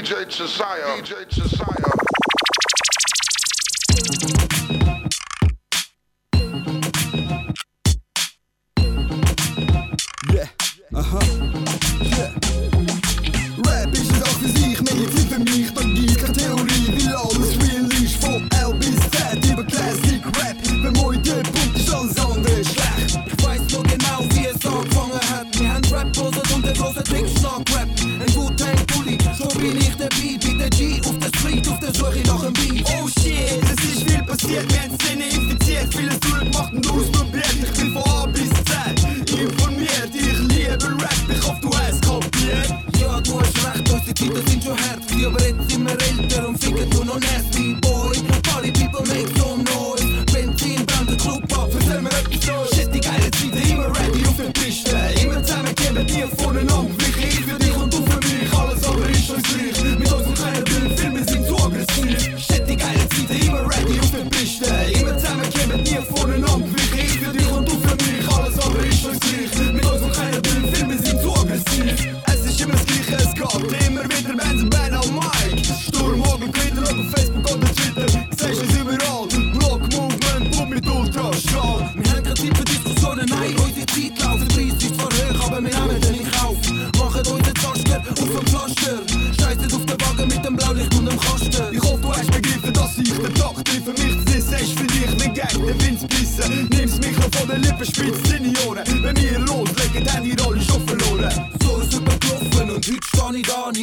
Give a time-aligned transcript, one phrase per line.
[0.00, 1.02] DJ Josiah.
[1.02, 1.98] DJ Josiah.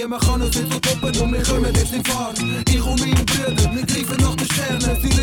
[0.05, 2.37] Niemand kann uns jetzt so toppen und wir kommen jetzt in Fahrt.
[2.69, 5.14] Ich und mein Bruder, wir greifen nach den Sternen.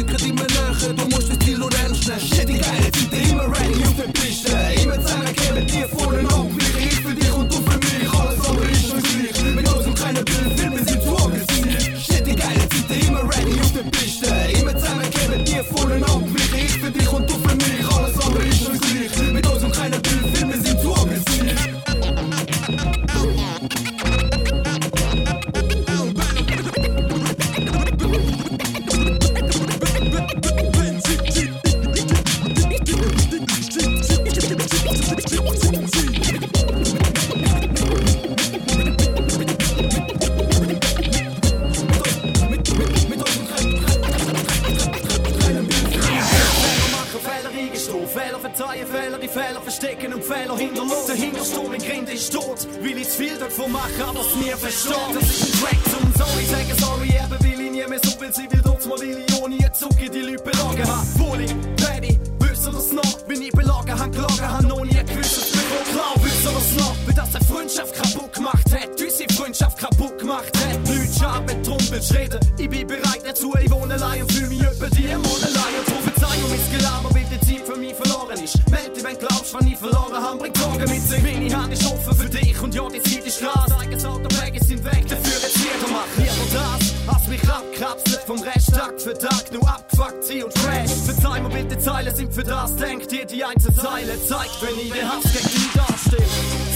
[92.62, 96.26] Das, denkt dir die einzelne Zeile, zeigt, wenn ich den Hass gegen die dastehe.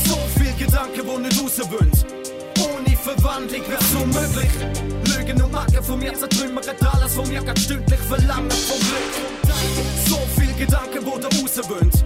[0.05, 2.07] So viel Gedanken, wo nicht raus wünscht.
[2.59, 4.51] Ohne Verwandlung wär's unmöglich.
[5.15, 9.15] Lügen und Macken von mir zertrümmert alles, von mir ganz stündlich verlangen vom Glück.
[10.09, 12.05] So viel Gedanken, wo der raus wünscht.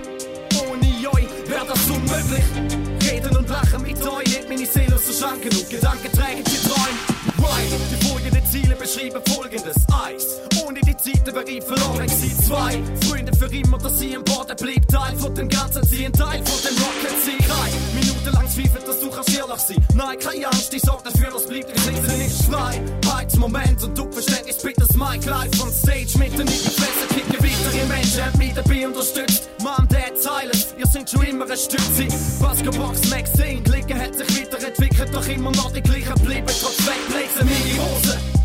[0.60, 3.10] Ohne euch wär das unmöglich.
[3.10, 6.68] Reden und lachen mit euch, hebt meine Seele aus der Schranken und Gedanken trägen die
[6.68, 7.48] Träume.
[7.48, 10.40] Right, die folgenden Ziele beschreiben folgendes Eis.
[10.66, 10.90] Ohne die
[11.26, 12.82] wäre ich verloren, sie zwei.
[13.06, 14.86] Freunde für immer, dass sie im Boden blieb.
[14.88, 18.88] Teil von dem Ganzen, sie ein Teil von dem Rocket sie Drei Minuten lang zweifelt,
[18.88, 19.86] dass du kannst ehrlich sein.
[19.94, 22.82] Nein, keine Angst, ich sorg dafür, das bleibt die Krise nicht frei.
[23.14, 27.06] Heizmoment und du verstehst bitte das Mic live von Stage mitten in die Fresse.
[27.14, 29.48] Kicke weitere Menschen, haben mich dabei unterstützt.
[29.62, 32.08] Mom, Dad, Silence, ihr sind schon immer ein Stütze.
[32.40, 36.46] Basketbox, Max 10, Klicken hat sich weiterentwickelt, doch immer noch die gleichen bleiben.
[36.46, 38.39] Trotz Wegbläsen, in die Hose.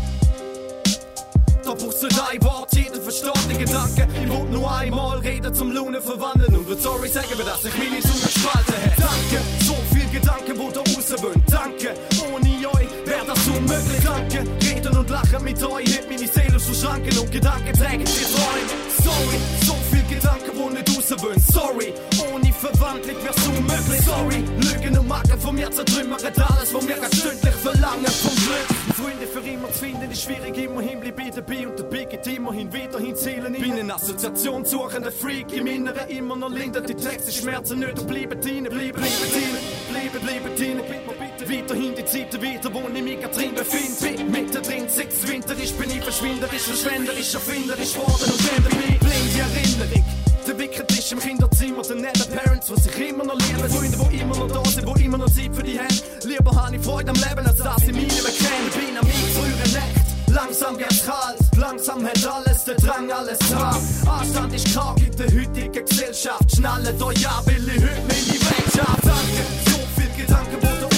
[1.78, 4.08] Brauchst du dein Wort, jeden versteht den Gedanken.
[4.22, 8.00] Ich wollte nur einmal reden zum Lunen verwandeln und wird sorry sagen, dass ich meine
[8.00, 9.02] Zunge gespalten hätte.
[9.02, 11.42] Danke, so viel Gedanken, wo da raus wollen.
[11.50, 11.94] Danke,
[12.24, 14.02] ohne euch wär das unmöglich.
[14.02, 18.26] Danke, reden und lachen mit euch, hebt meine Seele zu Schranken und Gedanken tragen die
[18.34, 18.74] Träume.
[19.04, 21.42] Sorry, so viel Gedanken, wo nicht raus wollen.
[21.52, 21.92] Sorry,
[22.32, 24.00] ohne Verwandlung wär's unmöglich.
[24.04, 28.85] Sorry, Lügen und Macken von mir zertrümmern alles, wo mir ganz stündlich verlangen vom Glück.
[28.96, 32.72] Freunde für immer zu finden ist schwierig, immerhin bleib ich dabei und dabei geht immerhin
[32.72, 33.54] weiterhin zählen.
[33.54, 38.08] Ich bin ein Assoziationssuchender Freak, im Inneren immer noch lindert die Texte Schmerzen nicht und
[38.08, 40.82] bleiben drinnen, bleiben, bleiben drinnen, bleiben, bleiben drinnen.
[40.88, 44.24] Bitte, bitte Weiterhin die Zeiten wieder, wo ich mich drin befinde.
[44.30, 50.25] Mittendrin sitzt winterisch, bin ich verschwinderisch, verschwenderisch, erfinderisch worden und mich blind die Erinnerung.
[50.46, 53.68] Der Wickert ist im Kinderzimmer, der netten Parents, die sich immer noch lieben.
[53.68, 56.00] Freunde, die immer noch da sind, die immer noch Zeit für die haben.
[56.22, 58.86] Lieber habe ich Freude am Leben, als dass ich mich nicht mehr kenne.
[58.86, 60.06] Bin am frühere Nacht.
[60.28, 63.76] Langsam geht's kalt, langsam hat alles der Drang, alles dran.
[64.06, 66.56] Anstand ist karg in der heutigen Gesellschaft.
[66.56, 69.00] Schnallen da ja, will ich heute in die Welt schaffen.
[69.02, 70.95] Danke, so viel Gedanken, wo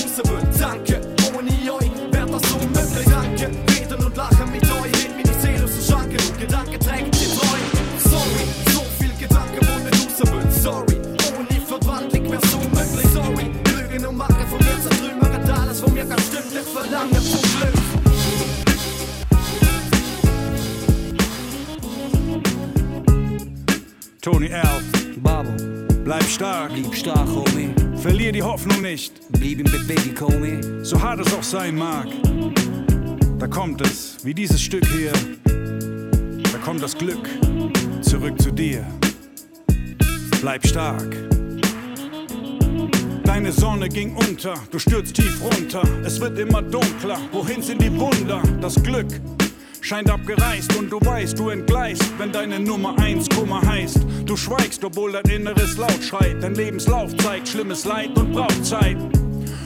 [15.79, 17.75] Alles von mir ganz stimmt, ich verlange vom Glück.
[24.21, 24.63] Tony L.
[25.23, 25.51] Babo,
[26.05, 27.71] Bleib stark, blieb stark, Homie.
[27.97, 30.61] verlier die Hoffnung nicht, Blieb in Bewegung, Homie.
[30.85, 32.09] so hart es auch sein mag.
[33.39, 35.13] Da kommt es, wie dieses Stück hier.
[35.45, 37.29] Da kommt das Glück
[38.01, 38.85] zurück zu dir.
[40.41, 41.38] Bleib stark.
[43.29, 45.83] Deine Sonne ging unter, du stürzt tief runter.
[46.03, 48.41] Es wird immer dunkler, wohin sind die Wunder?
[48.63, 49.07] Das Glück
[49.83, 53.99] scheint abgereist und du weißt, du entgleist, wenn deine Nummer 1 Kummer heißt.
[54.25, 56.43] Du schweigst, obwohl dein Inneres laut schreit.
[56.43, 58.97] Dein Lebenslauf zeigt schlimmes Leid und braucht Zeit.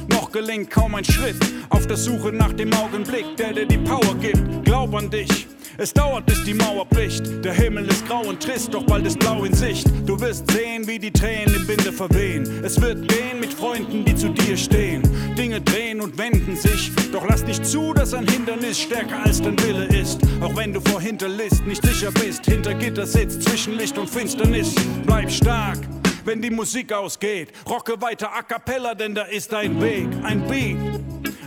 [0.08, 1.38] Noch gelingt kaum ein Schritt
[1.68, 4.64] auf der Suche nach dem Augenblick, der dir die Power gibt.
[4.64, 5.46] Glaub an dich.
[5.78, 7.44] Es dauert, bis die Mauer bricht.
[7.44, 9.86] Der Himmel ist grau und trist, doch bald ist blau in Sicht.
[10.06, 12.62] Du wirst sehen, wie die Tränen im Winde verwehen.
[12.62, 15.02] Es wird gehen mit Freunden, die zu dir stehen.
[15.36, 16.90] Dinge drehen und wenden sich.
[17.10, 20.20] Doch lass nicht zu, dass ein Hindernis stärker als dein Wille ist.
[20.40, 22.44] Auch wenn du vor Hinterlist nicht sicher bist.
[22.44, 24.74] Hinter Gitter sitzt zwischen Licht und Finsternis.
[25.06, 25.78] Bleib stark
[26.24, 27.52] wenn die Musik ausgeht.
[27.68, 31.01] Rocke weiter a cappella, denn da ist ein Weg, ein Beat.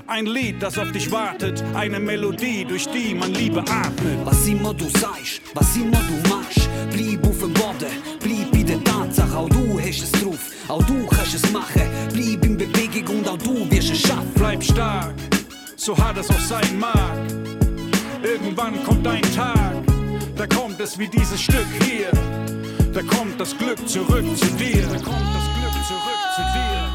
[0.07, 4.23] Ein Lied, das auf dich wartet, eine Melodie, durch die man Liebe atmet.
[4.23, 8.83] Was immer du sagst, was immer du machst, bleib auf dem Boden, bleib bei der
[8.83, 13.27] Tatsache, auch du hast es drauf, auch du kannst es machen, bleib in Bewegung und
[13.27, 14.31] auch du wirst es schaffen.
[14.35, 15.15] Bleib stark,
[15.75, 17.17] so hart es auch sein mag.
[18.21, 19.73] Irgendwann kommt ein Tag,
[20.35, 22.11] da kommt es wie dieses Stück hier.
[22.93, 24.83] Da kommt das Glück zurück zu dir.
[24.83, 26.94] Da kommt das Glück zurück zu dir.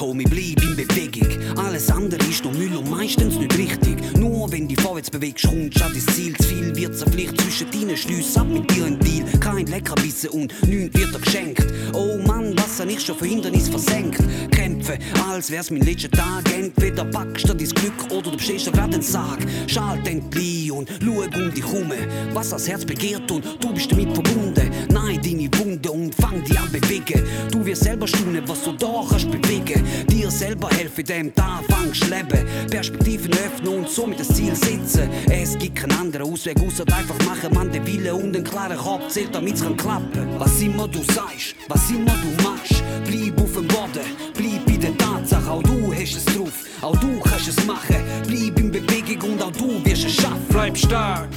[0.00, 1.28] Homie, bleib in Bewegung.
[1.58, 3.96] Alles andere ist nur Müll und meistens nicht richtig.
[4.16, 6.34] Nur wenn die vorwärts bewegst, kommst du an dein Ziel.
[6.38, 9.26] Zu viel wird zerpflicht zwischen deinen Schlüssen ab mit dir ein Deal.
[9.40, 11.66] Kein Leckerbissen und nichts wird dir geschenkt.
[11.92, 14.22] Oh Mann, was habe ich schon für Hindernis versenkt?
[14.50, 14.98] Kämpfe,
[15.28, 16.50] als wär's mein letzter Tag.
[16.54, 19.40] Entweder packst du dein Glück oder du bestehst dir grad den Sarg.
[19.66, 21.92] Schalt endlich und schau um dich herum.
[22.32, 24.70] Was das Herz begehrt und du bist damit verbunden.
[24.90, 27.22] Nein, deine Wunde und fang dich an bewegen.
[27.52, 29.89] Du wirst selber staunen, was du da kannst bewegen.
[30.08, 32.46] Dir selber helfen, dem da fangst leben.
[32.70, 35.08] Perspektiven öffnen und somit das Ziel setzen.
[35.30, 39.08] Es gibt keinen anderen Ausweg, außer einfach machen, man den Wille und einen klaren Kopf
[39.08, 40.28] zählt, damit's kann klappen.
[40.38, 44.96] Was immer du sagst, was immer du machst, bleib auf dem Boden, bleib bei der
[44.96, 47.96] Tatsache, auch du hast es drauf, auch du kannst es machen.
[48.26, 50.46] Bleib in Bewegung und auch du wirst es schaffen.
[50.48, 51.28] Bleib stark,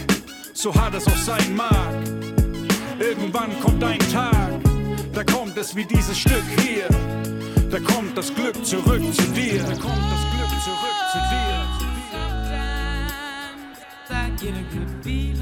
[0.53, 1.93] so hart es auch sein mag.
[2.99, 4.51] Irgendwann kommt ein Tag,
[5.13, 6.87] da kommt es wie dieses Stück hier.
[7.73, 9.63] Da kommt das Glück zurück zu dir.
[9.63, 11.65] Da kommt das Glück zurück zu dir.
[12.11, 12.59] Sometimes
[14.11, 15.32] I get a good feeling,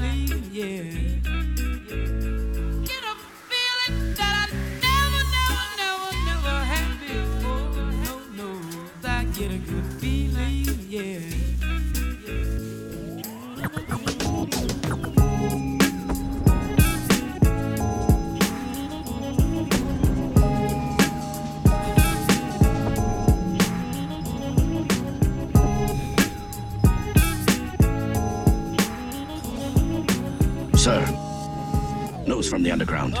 [32.52, 33.14] from the underground.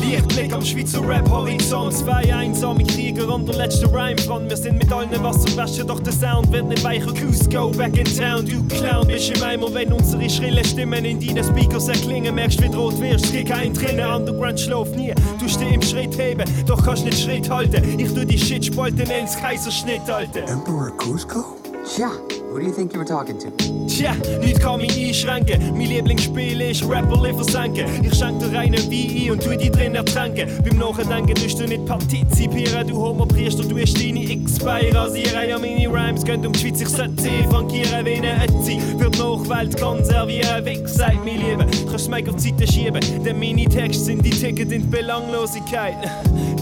[0.00, 1.92] Lichtblick am Schweizer Rap-Horizont.
[1.92, 4.50] Zwei einsame Krieger und der letzte Rhyme dran.
[4.50, 7.12] Wir sind mit allen waschen, doch der Sound wird nicht weicher.
[7.14, 9.06] Goose, go back in town, du Clown.
[9.06, 12.34] Bist im Eimer, wenn unsere schrillen Stimmen in deinen Speakers erklingen.
[12.34, 14.04] Merkst, wie rot wirst, es gibt kein Drinnen.
[14.04, 15.14] Underground schläft nie.
[15.38, 18.00] Du stehst im Schritt heben, doch kannst nicht Schritt halten.
[18.00, 20.48] Ich tu die Shit spalten ins Kaiserschnitt, Alter.
[20.48, 21.56] Emperor Cusco?
[21.96, 22.10] Ja,
[22.52, 23.50] Who do you think you were talking to?
[23.88, 25.72] Tja, nichts kann mich einschränken.
[25.72, 27.86] Mein Lieblingsspiel ist Rapper versenken.
[28.04, 30.50] Ich schenk dir reinen Wein ein und tu die drin ertränken.
[30.62, 35.48] Beim Nachdenken tust du nicht partizipieren, du Homo-Priester, du hast deine X-Beine rasieren.
[35.48, 38.78] Ja, meine Rhymes gehen um die Schweiz, ich sollte sie frankieren wie eine Ötzi.
[38.98, 41.64] Wird Nachwelt konservieren, wie gesagt, mein Liebe.
[41.64, 44.88] Du kannst mich auf die Seite schieben, denn meine Texte sind die Ticket in die
[44.88, 45.94] Belanglosigkeit.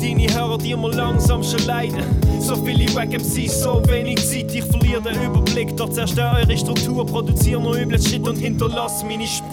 [0.00, 2.04] Deine Hörer, die immer langsam schon leiden.
[2.40, 5.76] So viele Wack MCs, so wenig Zeit, ich verliere den Überblick.
[5.80, 9.48] Dort zerstöre eure Struktur, produziere nur übles Shit und hinterlass meine Spur.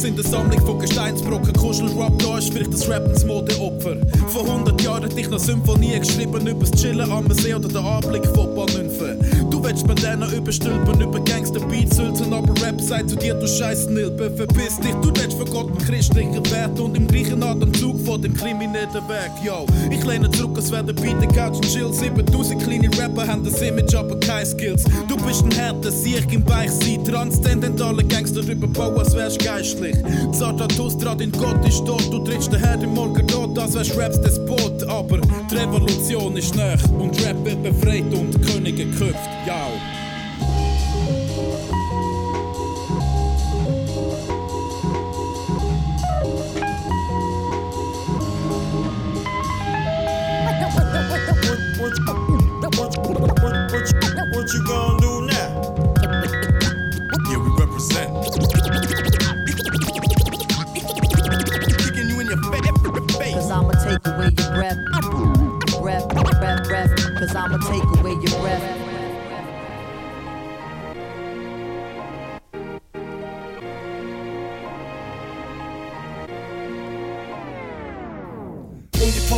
[0.00, 1.52] Sind eine Sammlung von Gesteinsbrocken.
[1.52, 3.96] Kuschelrap, da ist vielleicht das Rappens Modeopfer.
[4.28, 8.24] Vor 100 Jahren hätte ich noch Symphonie geschrieben übers Chillen am See oder den Anblick
[8.26, 9.18] von Bannünfen.
[9.50, 13.88] Du willst mit denen überstülpen, über Gangster Beats aber Rap sagt zu dir, du scheiß
[13.88, 14.94] Nilbe, verpiss dich.
[15.02, 19.30] Du willst für Gott einen christlichen Wert und im gleichen Atemzug von dem kriminellen Weg.
[19.44, 21.92] Yo, ich lehne zurück, als wäre der Beat der Couch und chill.
[21.92, 24.84] 7000 kleine Rapper haben das Image, aber keine Skills.
[25.08, 29.89] Du bist ein härter Sieg im Weichsein, transzendentale Gangster überbauen, als wärst geistlich.
[30.32, 33.96] Zarathus trat in Gott ist tot, du trittst den Herr im Morgen rot, als wärst
[33.98, 34.82] Raps Despot.
[34.84, 39.28] Aber die Revolution ist nah und Rap wird befreit und Könige geköpft.
[39.46, 39.66] Ja.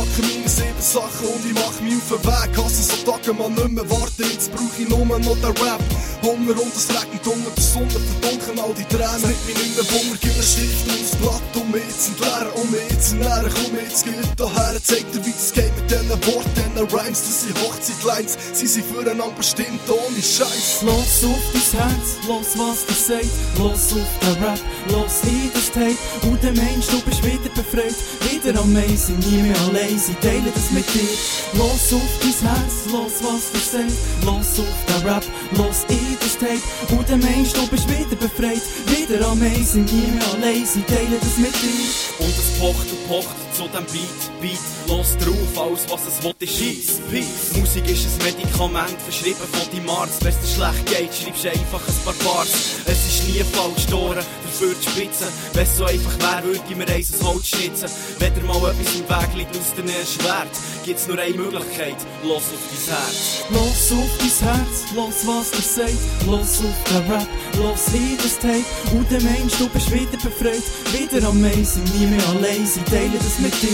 [0.03, 2.57] Packe meine sieben Sachen und ich mach mich auf den Weg.
[2.57, 5.81] Hasse so Tage mal nicht mehr warten, jetzt brauch ich nur noch den Rap.
[6.23, 9.27] Hunger und es regnet unter der Sonne, verdunkeln all die Tränen.
[9.27, 12.53] Mit mir nicht mehr Wunder, gib mir Stift und das Blatt, um mich zu entleeren,
[12.55, 13.51] um mich zu ernähren.
[13.53, 17.19] Komm jetzt, geht daher, zeig dir, wie es geht mit diesen Worten, diesen Rhymes.
[17.23, 20.83] Das sind Hochzeitlines, sie sind füreinander bestimmt, ohne Scheiß.
[20.87, 25.67] Los auf dein Herz, los was du sagst, los auf den Rap, los in das
[25.71, 27.95] Tape und der Mensch, du bist wieder befreit,
[28.31, 31.09] wieder amazing, nie mehr allein, sie teilen das mit dir.
[31.53, 36.37] Los auf dein Herz, los was du sagst, los auf den Rap, los in das
[36.37, 41.19] Tape und der Mensch, du bist wieder befreit, wieder amazing, nie mehr allein, sie teilen
[41.19, 42.25] das mit dir.
[42.25, 46.33] Und es pocht und pocht zu dem Beat, Beat, los drauf, alles was es will,
[46.39, 47.57] ist Peace, Peace.
[47.59, 50.23] Musik ist ein Medikament, verschrieben von deinem Arzt.
[50.23, 52.49] Wenn es dir schlecht geht, schreibst du einfach ein paar Bars.
[52.85, 55.27] Es ist nie falsch, Tore, dafür die Spitze.
[55.53, 57.89] Wenn es so einfach wäre, würde ich mir eins aus Holz schnitzen.
[58.19, 62.43] Wenn dir mal etwas im Weg liegt aus deinem Schwert, gibt's nur eine Möglichkeit, los
[62.49, 63.43] auf dein Herz.
[63.49, 68.39] Los auf dein Herz, los was du sagst, los auf den Rap, los in das
[68.39, 73.13] Tape und der Mensch, du bist wieder befreit, wieder amazing, nie mehr allein, sie teilen
[73.17, 73.69] das mit dir.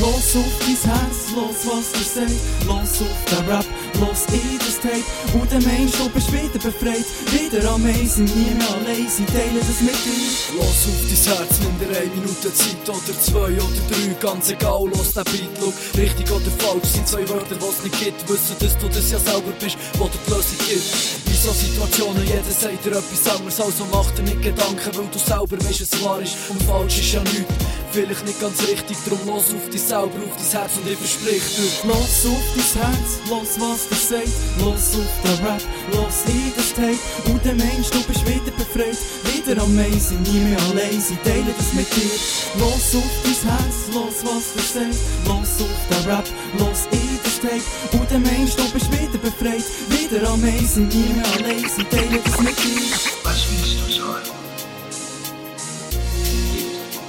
[0.00, 3.66] Los auf dein Herz, los was du sagst, los auf den Rap,
[3.98, 5.02] los in das Tape
[5.34, 9.80] und der Mensch, du bist wieder befreit, wieder amazing, nie mehr allein, sie teilen das
[9.82, 10.22] mit dir.
[10.54, 14.86] Los auf dein Herz, nimm dir eine Minute Zeit oder zwei oder drei, ganz egal,
[14.94, 18.78] los den Beat, schau, richtig oder falsch, sind zwei Wörter, was nicht gibt, wissen, dass
[18.78, 21.17] du das ja selber bist, wo dir die Lösung gibt.
[21.48, 25.56] So Situationen, jeder sagt dir etwas anderes, also mach dir nicht Gedanken, weil du selber
[25.56, 27.64] weißt, was wahr ist und falsch ist ja nichts.
[27.90, 31.40] Vielleicht nicht ganz richtig, drum los auf dich selber, auf dein Herz und ich versprich
[31.56, 31.88] dir.
[31.88, 35.62] Los auf dein Herz, los was du sagst, los auf den Rap,
[35.96, 39.00] los in das Tape und der Mensch, du bist wieder befreit,
[39.32, 42.12] wieder amazing, nie mehr allein, sie teilen das mit dir.
[42.60, 46.28] Los auf dein Herz, los was du sagst, los auf den Rap,
[46.60, 47.07] los in
[47.40, 52.18] Tape und der Mensch, du bist wieder befreit, wieder amazing, nie mehr allein, sie teilen
[52.24, 52.96] das mit dir.
[53.22, 54.24] Was willst du sollen?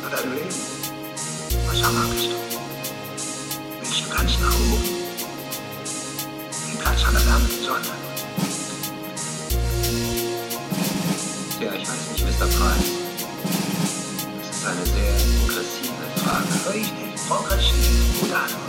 [0.06, 0.56] Oder dein Leben?
[1.68, 2.36] Was erwartest du?
[3.82, 4.90] Willst du ganz nach oben?
[6.68, 7.94] Den Platz an der wärmenden Sonne?
[11.60, 12.46] Ja, ich weiß nicht, Mr.
[12.46, 12.86] Prime.
[14.48, 16.78] Das ist eine sehr progressive Frage.
[16.78, 18.22] Richtig, progressiv.
[18.22, 18.69] Gute Antwort.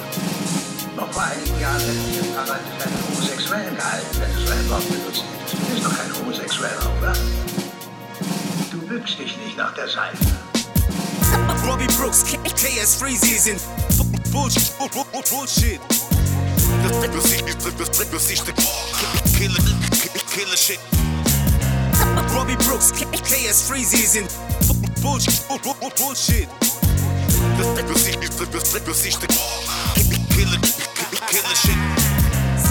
[0.97, 4.89] Noch vor einigen Jahren hätten Leute für einen Homosexuellen gehalten, wenn du so ein Wort
[4.89, 5.25] benutzt.
[5.51, 7.13] Du bist doch kein Homosexueller, oder?
[8.71, 10.19] Du bückst dich nicht nach der Seife.
[11.67, 13.61] Robbie Brooks, KS Freezy sind
[14.33, 15.81] Bullshit, Bull- Bull- Bull- Bullshit.
[20.35, 20.79] Killer Shit.
[22.35, 24.31] Robbie Brooks, KS Freezy sind
[25.03, 25.41] Bullshit,
[25.97, 26.49] Bullshit.
[27.59, 27.69] Das,
[30.41, 30.59] killer,
[31.29, 32.20] killer shit.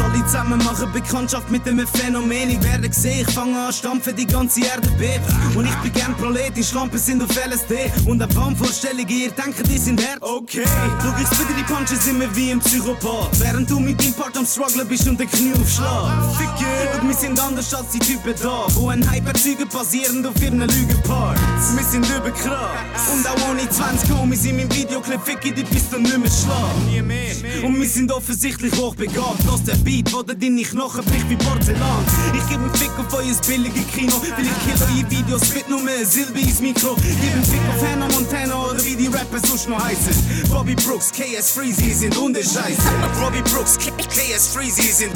[0.04, 2.50] Alle zusammen machen Bekanntschaft mit dem Phänomen.
[2.50, 5.22] Ich werde gesehen, ich fange an stampfen, die ganze Erde bebt.
[5.56, 7.92] Und ich bin gern Prolet, Schlampen sind auf LSD.
[8.06, 10.22] Und eine Wahnvorstellungen, ihr denkt, die sind hart.
[10.22, 10.64] Okay,
[11.02, 13.40] schau, ich spiele die Punches immer wie ein Psychopath.
[13.40, 16.36] Während du mit deinem Part am Strugglen bist und den Knie aufschlag.
[16.38, 18.66] Ficker, und wir sind anders als die Typen da.
[18.76, 21.76] Wo ein Hype erzeugen, basierend auf ihren Lügenparts.
[21.76, 23.10] Wir sind überkrass.
[23.14, 27.64] Und auch ohne 20 Homies in meinem Videoclip, ficke die bis du nicht mehr mehr.
[27.64, 29.44] Und wir sind offensichtlich hochbegabt.
[29.46, 32.06] Lass der Beat, wo deine Knochen bricht wie Porzellan.
[32.36, 34.22] Ich geb einen Fick auf euer billige Kino.
[34.22, 36.96] Will ich kill eure Videos mit nur mehr Silbe ins Mikro.
[36.96, 40.14] Gib einen Fick auf Hannah Montana oder wie die Rapper sonst noch heißen.
[40.52, 42.84] Bobby Brooks, KS Freezy sind Hundescheiße.
[43.20, 45.14] Bobby Brooks, KS Freezy sind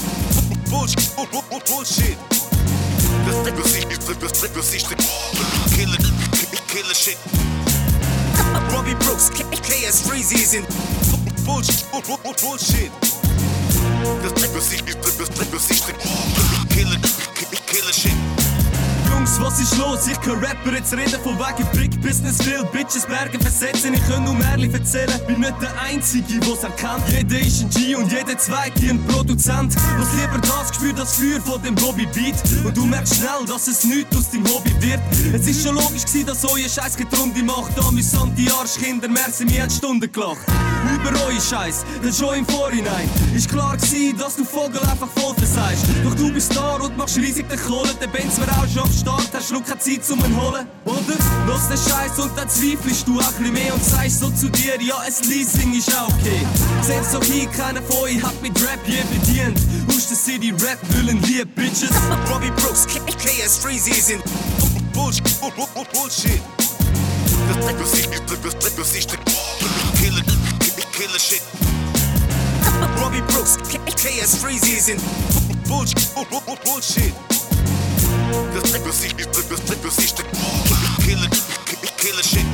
[0.71, 2.17] Bullshit, Bullshit.
[3.27, 4.87] Das, das, das, das, das, ist
[5.75, 5.97] Killer,
[6.67, 7.17] Killer Shit.
[8.71, 10.65] Bobby Brooks, KS Freezy sind
[11.45, 11.85] Bullshit,
[12.41, 13.12] Bullshit.
[14.03, 15.95] Das, das, ist, das, das, das ist der
[16.75, 16.97] Killer,
[17.67, 18.62] Killer Shit.
[19.13, 20.07] Jungs, was ist los?
[20.07, 23.93] Ich kann Rapper jetzt reden von wegen Brick Business will Bitches Berge versetzen.
[23.93, 27.03] Ich kann nur ehrlich erzählen, bin nicht der Einzige, was erkannt.
[27.09, 29.75] Jeder ist ein G und jeder zweite ein Produzent.
[29.97, 32.35] Was lieber das Gefühl, das Feuer von dem Bobby Beat.
[32.65, 34.99] Und du merkst schnell, dass es nichts aus dem Hobby wird.
[35.33, 37.77] Es ist schon logisch gewesen, dass euer Scheiß Getrunde macht.
[37.87, 40.41] Amüsante Arschkinder, merci, mir hat Stunden gelacht.
[40.93, 43.09] Über euren Scheiß, das schon im Vorhinein.
[43.35, 45.85] Ist klar gewesen, dass du Vogel einfach voll versagst.
[46.03, 47.93] Doch du bist da und machst riesig den Kohle.
[48.01, 51.17] Der Benz wär auch am Start, hast du keine Zeit zum holen, oder?
[51.45, 54.81] Los den Scheiß und dann zweifelst du auch ein mehr und sagst so zu dir,
[54.81, 56.45] ja, es Leasing ist auch okay.
[56.81, 59.59] Selbst so hier, keiner von euch hat mit Rap je bedient.
[59.89, 61.91] Aus der City Rap willen lieb, Bitches.
[62.29, 64.23] Bobby Brooks, KS Freezy sind
[64.93, 65.23] Bullshit,
[65.91, 66.41] Bullshit.
[67.49, 69.17] Das, das, ist, das, ist
[69.99, 70.21] Killer,
[70.93, 71.41] Killer Shit.
[72.97, 73.57] Bobby Brooks,
[73.97, 75.01] KS Freezy sind
[75.67, 76.07] Bullshit,
[76.63, 77.32] Bullshit.
[78.53, 80.25] Das, das, ist, das, das ist der
[81.03, 81.29] Killer,
[81.97, 82.45] Killer Shit.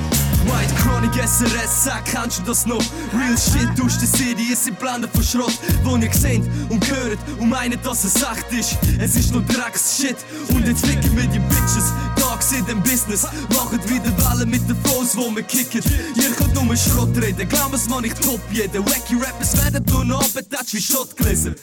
[0.46, 2.84] White Chronic SRS, sag, kannst du das noch?
[3.14, 7.20] Real Shit aus der City, es sind Blenden von Schrott, wo ihr seht und hört
[7.40, 8.78] und meint, dass es echt ist.
[9.00, 10.18] Es ist nur Drecks-Shit
[10.50, 11.94] und jetzt ficken wir die Bitches.
[12.16, 15.82] Dogs in dem Business, machen wieder Wellen mit den Flows, wo wir kicken.
[16.16, 18.86] Ihr könnt nur Schrott reden, glaub es man, ich top jeden.
[18.86, 21.56] Wacky Rappers werden nur noch abgetatscht wie Shot gelesen.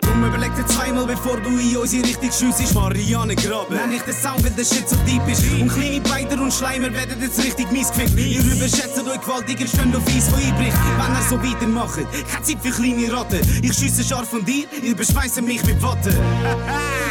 [0.00, 2.74] Drum überleg dir zweimal, bevor du in unsere Richtung schiessest.
[2.74, 3.76] Marianne Graben.
[3.76, 5.44] Nenn ich den Sound, wenn der Shit so deep ist.
[5.60, 8.18] Und kleine Beiter und Schleimer werden jetzt richtig mies gefickt.
[8.18, 10.76] Ihr überschätzt euch gewaltiger Stünd auf Eis, wo einbricht.
[10.98, 12.00] Wenn er so weitermacht.
[12.30, 13.40] Keine Zeit für kleine Ratten.
[13.62, 16.12] Ich schiesse scharf von dir, ihr beschweißt mich mit Watte.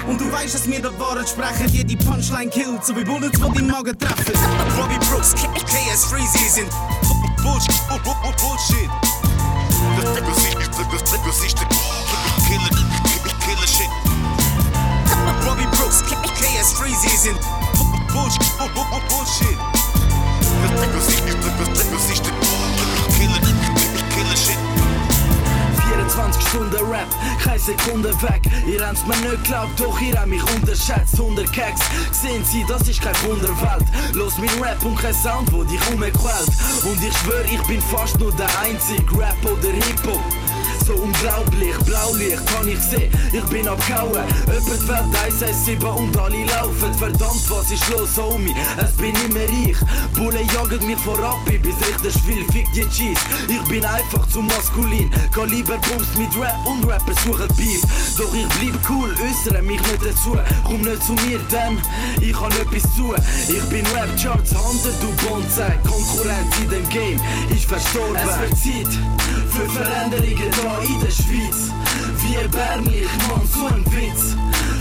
[0.07, 1.67] Und du weißt, dass mir da Wahrheit sprechen.
[1.71, 4.33] Jede Punchline killt, so wie Bullets, die deinen Magen treffen.
[4.75, 6.69] Bobby Brooks, KS Freezy sind
[7.43, 8.89] Bullshit, Bullshit.
[11.25, 11.98] Das ist der
[12.47, 12.69] Killer,
[13.45, 13.89] Killer Shit.
[15.45, 17.39] Bobby Brooks, KS Freezy sind
[18.13, 18.41] Bullshit,
[23.17, 23.41] Killer,
[24.13, 24.57] Killer Shit.
[25.89, 27.07] 24 Stunden Rap,
[27.43, 28.41] keine Sekunde weg.
[28.67, 31.19] Ihr habt's mir nicht geglaubt, doch ihr habt mich unterschätzt.
[31.19, 33.85] 100 Keks, sehen Sie, das ist keine Wunderwelt.
[34.13, 36.15] Los mein Rap und kein Sound, wo dich umquält.
[36.83, 40.23] Und ich schwör, ich bin fast nur der einzige Rap oder Hip-Hop.
[40.89, 44.25] So unglaublich, Blaulicht kann ich sehen, ich bin abgehauen.
[44.47, 46.93] Jemand Welt 117 und alle laufen.
[46.95, 48.55] Verdammt, was ist los, Homie?
[48.81, 49.58] Es bin immer ich.
[50.15, 53.19] Bullen jagen mich vorab, bis Richter will, fick die Cheese.
[53.47, 55.09] Ich bin einfach zu maskulin.
[55.33, 57.81] Kaliber Bums mit Rap und Rapper suchen Beef.
[58.17, 60.37] Doch ich bleib cool, äußere mich nicht dazu.
[60.63, 61.77] Komm nicht zu mir, denn
[62.21, 63.13] ich hab etwas zu.
[63.47, 65.77] Ich bin Rap-Charts, Hunter, du Bonsai.
[65.87, 68.15] Konkurrenz in dem Game, ich verstorben.
[68.15, 68.99] Es wird Zeit
[69.49, 71.71] für Veränderungen da in der Schweiz.
[72.21, 74.35] Wie erbärmlich, Mann, so ein Witz.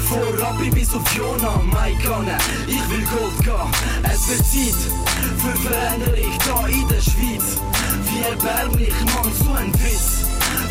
[0.08, 3.70] Von Rappi bis auf Jona, Maikane, ich will Gold gehen.
[4.04, 4.80] Es wird Zeit
[5.36, 7.60] für Veränderung da in der Schweiz.
[8.04, 10.24] Wie erbärmlich, Mann, so ein Witz.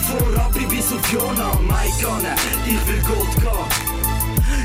[0.08, 3.97] Von Rappi bis auf Jona, Maikane, ich will Gold gehen.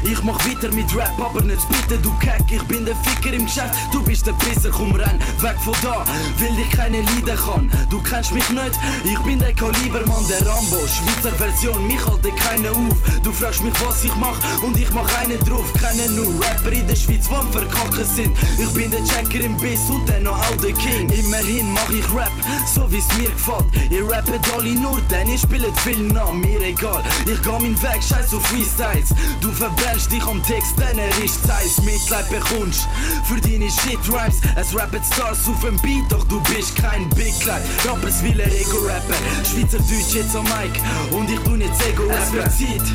[0.05, 2.43] Ich mach weiter mit Rap, aber nicht bitte, du Keck.
[2.51, 6.05] Ich bin der Ficker im Geschäft, du bist der Pisser, komm renn weg von da,
[6.39, 7.71] weil ich keine Lieder kann.
[7.89, 12.71] Du kennst mich nicht, ich bin der Kalibermann, der Rambo, Schweizer Version, mich halte keiner
[12.73, 12.97] auf.
[13.23, 15.73] Du fragst mich, was ich mach, und ich mach einen drauf.
[15.81, 18.37] Keine nur Rapper in der Schweiz, die am Verkacken sind.
[18.59, 21.09] Ich bin der Checker im Biss und dann noch auch der King.
[21.11, 22.33] Immerhin mach ich Rap,
[22.67, 23.67] so wie's mir gefällt.
[23.91, 27.03] Ihr rappet alle nur, denn ihr spielt viel nach mir egal.
[27.25, 29.11] Ich geh meinen Weg, scheiß auf Freestyles.
[29.41, 32.89] Du verbrennst lernst dich am Text trennen, ist Zeit Mitleid bekommst.
[33.25, 37.63] Für deine Shit-Rhymes, es rappen Stars auf dem Beat, doch du bist kein Big Kleid.
[37.85, 40.73] Rappers will Ego-Rappen, Schweizerdeutsch jetzt am Mic
[41.15, 42.23] und ich tu nicht Ego-Rappen.
[42.23, 42.89] Es wird Zeit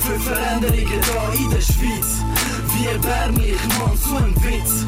[0.00, 2.08] für Veränderungen da in der Schweiz.
[2.74, 4.86] Wie erbärmlich, Mann, so ein Witz.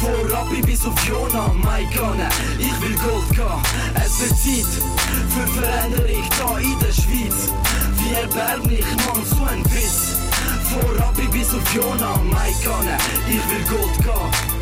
[0.00, 3.62] Von Rappi bis auf Jona, Maikane, ich will Gold gehen.
[3.94, 4.82] Es wird Zeit
[5.32, 7.52] für Veränderung da in der Schweiz.
[7.96, 10.17] Wie erbärmlich, Mann, so ein Witz.
[10.68, 14.57] Von Rappi bis auf Jona, Maikane, ich will Gold gehen.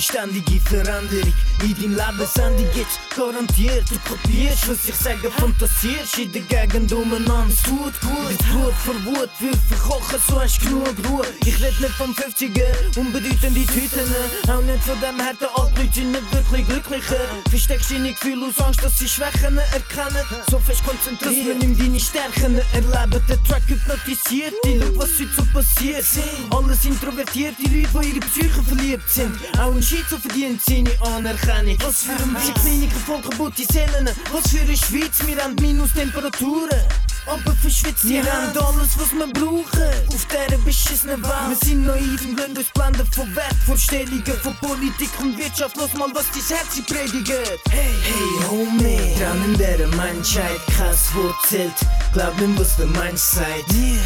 [0.00, 1.32] Ich bin eine ständige Veränderung
[1.62, 3.84] in deinem Lebensende jetzt garantiert.
[3.90, 7.44] Du kopierst, was ich sage, fantasierst in der Gegend umeinander.
[7.50, 11.26] Es tut gut, mit Blut vor Wut, wir verkochen, so hast du genug Ruhe.
[11.44, 14.08] Ich red nicht vom 50er, unbedeutende Tüten.
[14.48, 17.20] Auch nicht von dem harten Altleute, sind nicht wirklich glücklicher.
[17.50, 20.24] Versteckst deine Gefühle aus Angst, dass sie Schwächen erkennen.
[20.50, 23.22] So fest man nimm deine Stärken erleben.
[23.28, 26.06] Der Track hypnotisiert dich, schau was heute so passiert.
[26.48, 29.36] Alles introvertiert, die Leute, die ihre Psyche verliebt sind.
[29.58, 31.76] Auch Schizo verdient seine Anerkennung.
[31.80, 34.08] Was für ein Blick, Kliniker voll kaputte Seelen.
[34.30, 36.80] Was für eine Schweiz, wir haben Minustemperaturen.
[37.26, 39.90] Aber verschwitzt, wir haben alles, was wir brauchen.
[40.08, 41.32] Auf dieser beschissenen Welt.
[41.48, 45.76] Wir sind naiv und lassen uns blenden von Wertvorstellungen, von Politik und Wirtschaft.
[45.76, 47.60] Lass mal, was dein Herz predigt.
[47.70, 49.14] Hey, hey, Homie.
[49.18, 51.72] Dran in der Menschheit, krass Wort zählt.
[52.12, 53.72] Glaub mir, was der Mensch sagt.
[53.72, 53.98] Hey,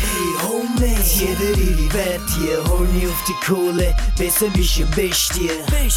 [0.43, 0.97] Homie.
[1.05, 3.95] Jeder ihre Wert hier, horny auf die Kohle.
[4.19, 5.51] Besser bist du Bestie.
[5.71, 5.91] Hey,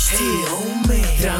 [0.50, 0.77] Homie.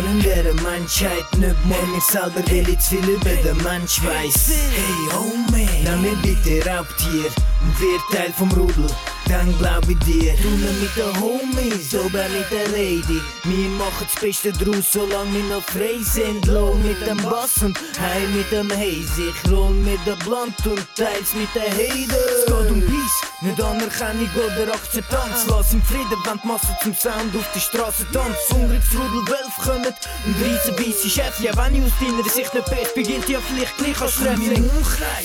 [0.08, 2.42] Der Menschheit, nicht morgen ich selber,
[2.80, 4.52] zu viel über den Mensch weiß.
[4.52, 5.68] Hey, Homie.
[5.84, 7.30] Nimm mir bitte Raubtier
[7.62, 8.88] und wird Teil vom Rudel.
[9.28, 10.32] Dann glaub ich dir.
[10.32, 13.22] Nicht mit den Homies, aber mit der Lady.
[13.44, 16.46] Wir machen das Beste draus, solange wir noch frei sind.
[16.46, 19.30] Low mit dem Bass und High mit dem Haze.
[19.30, 22.18] Ich roll mit der Blunt und teils mit der Hater.
[22.40, 25.46] Es geht um Peace, nicht Anerkennung oder Akzeptanz.
[25.48, 28.52] Lass im Frieden, wenn die Masse zum Sound auf die Straße tanzt.
[28.52, 29.94] Hungriges Rudel Wölf kommen
[30.26, 31.40] und riesen weisse Chef.
[31.40, 34.70] Ja, wenn ich aus deiner Sicht nicht best, beginnt ja vielleicht gleich als Sträfling.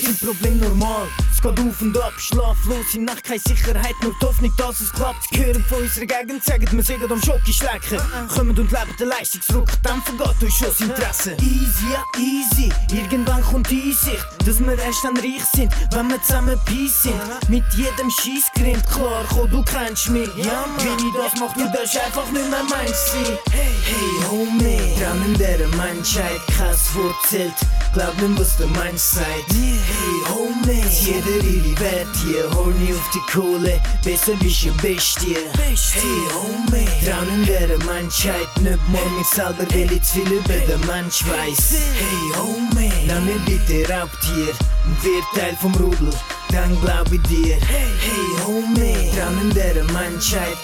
[0.01, 4.27] Sind Problem normal, es geht auf und ab, schlaflos in Nacht, keine Sicherheit, nur die
[4.27, 5.31] Hoffnung, dass es klappt.
[5.31, 8.01] Gehören von unserer Gegend, sagen wir sind am Schocke schlecken.
[8.29, 11.37] Kommen und leben den Leistungsdruck, dann vergeht euch schon das Interesse.
[11.40, 16.22] Easy, ja, easy, irgendwann kommt die Einsicht, dass wir erst dann reich sind, wenn wir
[16.22, 17.20] zusammen Peace sind.
[17.48, 17.64] Mit
[18.03, 20.99] jedem Scheissgrind, klar, komm, du kennst mich, ja, Mann.
[20.99, 23.38] Wie ich das mach, du darfst einfach nicht mehr meins sein.
[23.51, 26.41] Hey, hey, Homie, dran in der Menschheit,
[26.95, 27.55] Wort zählt.
[27.95, 29.53] Glaub mir, was der Mensch sagt.
[29.53, 35.37] Hey, Homie, jeder ihre Wert hier, horny auf die Kohle, besser bist du Bestie.
[35.57, 35.77] Hey,
[36.35, 41.25] Homie, dran in der Menschheit, nicht morgen selber, weil ich zu viel über den Mensch
[41.27, 41.75] weiß.
[41.99, 46.12] Hey, Homie, mir bitte Raubtier und wird Teil vom Rudel.
[46.53, 50.59] Dann glaub ich dir, hey, hey Homie, dran in der Menschheit,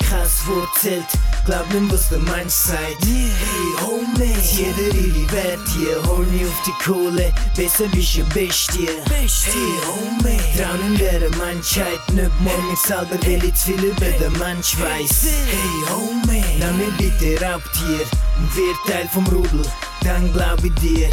[0.48, 1.06] Wort zählt.
[1.44, 3.04] Glaub mir, was der Mensch sagt.
[3.04, 8.88] Hey Homie, jeder ihre Wert hier, horny auf die Kohle, besser bist du Bestie.
[9.08, 9.28] Hey
[9.86, 14.32] Homie, dran in der Menschheit, nicht morgen ich selber, weil ich zu viel über den
[14.38, 15.26] Mensch weiß.
[15.46, 18.06] Hey Homie, nimm mir bitte Raubtier
[18.38, 19.64] und wird Teil vom Rudel.
[20.02, 21.08] Dann glaub ich dir.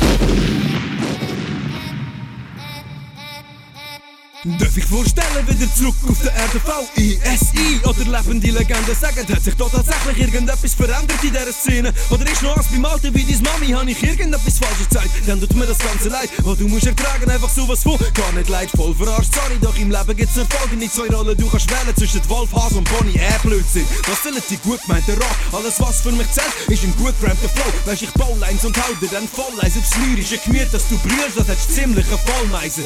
[4.46, 9.56] Darf ich vorstellen, wieder zurück auf der Erde V-I-S-I Oder lebende Legenden sagen, hat sich
[9.56, 11.92] da tatsächlich irgendetwas verändert in dieser Szene?
[12.12, 15.10] Oder ist noch alles beim Alten wie deine Mami, habe ich irgendetwas falsches gesagt?
[15.26, 17.98] Dann tut mir das Ganze leid, was du musst ertragen, einfach sowas von.
[18.14, 21.50] Gar nicht leid, voll verarscht, sorry, doch im Leben gibt's nur folgende zwei Rollen Du
[21.50, 23.88] kannst wählen zwischen Wolf, Hase und Bonnie, äh, Blödsinn.
[24.06, 25.36] Was sind die gut gemeinten Rock?
[25.54, 27.74] Alles was für mich zählt, ist ein gut gerammter Flow.
[27.86, 31.00] Weisst ich baue Lines und hau dir dann voll eins aufs lyrische Gemüt, dass du
[31.00, 32.84] brüllst, das hättest ziemlich ein Vollmeise.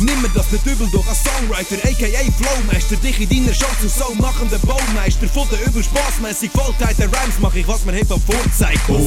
[0.00, 3.88] Nimm mir das nicht übel, doch als Songwriter, aka Flowmaster, dich in deiner Show zum
[3.88, 5.28] so machenden Baumeister.
[5.28, 8.80] Von der überspaßmäßig Volltheit der Rhymes mach ich, was mir hip vorzeigt.
[8.88, 8.98] Oh,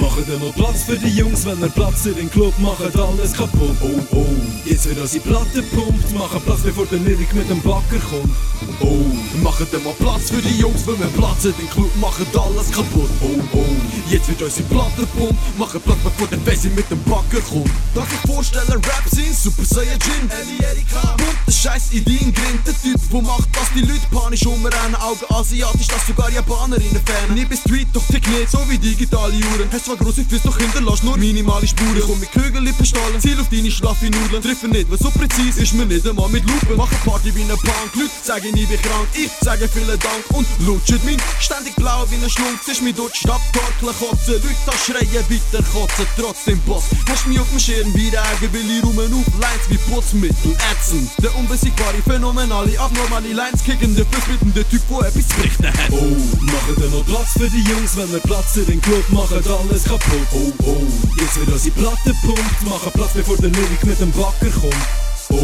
[0.00, 3.76] machen mal Platz für die Jungs, wenn er Platz in den Club machen alles kaputt.
[3.80, 4.26] Oh, oh,
[4.64, 8.34] jetzt wird unsere Platte pumpt, machen Platz bevor der Lyrik mit dem Backer kommt.
[8.80, 9.04] Oh,
[9.42, 13.10] machen mal Platz für die Jungs, wenn wir Platz in den Club machen alles kaputt.
[13.22, 13.64] Oh, oh,
[14.08, 17.70] jetzt wird unsere Platte pumpt, machen Platz bevor der Bessie mit dem Backer kommt.
[17.94, 21.16] Darf ich vorstellen, Rap sind Super Saiyajin, Erika.
[21.46, 24.94] Bunter Scheiß Ideen, grinnt der Typ, wo macht, dass die Leute panisch umrennen.
[24.96, 27.34] Augen asiatisch, dass sogar Japanerinnen fan.
[27.34, 29.68] Nie bis Street, doch tick nicht, so wie digitale Uhren.
[29.72, 32.02] Hast zwar grosse Füße, doch hinterlässt nur minimale Spuren.
[32.06, 34.42] Komm mit Kügellippen stallen, ziel auf deine schlaffe Nudeln.
[34.42, 36.76] Treffen nicht, weil so präzis ist mir nicht einmal mit Lupe.
[36.76, 39.08] Machen Party wie ne Punk, Leute sagen nie wie krank.
[39.14, 41.18] Ich sage vielen Dank und lutschet mein.
[41.40, 44.34] Ständig blau wie ne Schlund, siehst mich dort Stadt, Torkeln, kotzen.
[44.34, 46.84] Leute da schreien, bitte kotzen, trotzdem Boss.
[47.08, 51.10] Hast mich auf dem Schirm wie Regen, will ich rummen auf Lines wie Putzmittel, ätzend.
[51.30, 55.90] Der unbesiegbare, phänomenale, abnormale Lines kicken, der verbittende Typ, wo etwas zu berichten hat.
[55.90, 59.40] Oh, machen wir mal Platz für die Jungs, wenn wir Platz in den Club machen,
[59.46, 60.26] alles kaputt.
[60.32, 60.82] Oh, oh,
[61.18, 65.09] jetzt wird unsere Platte pumpt, machen Platz bevor der Lyrik mit dem Backer kommt.
[65.30, 65.36] Oh,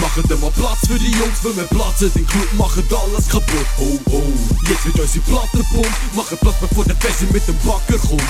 [0.00, 3.66] machen wir mal Platz für die Jungs, wenn wir Platz in Club machen alles kaputt.
[3.78, 4.22] Oh, oh,
[4.68, 8.22] jetzt wird unsere Platte pumpt, machen Platz bevor der Bessie mit dem Backer kommt.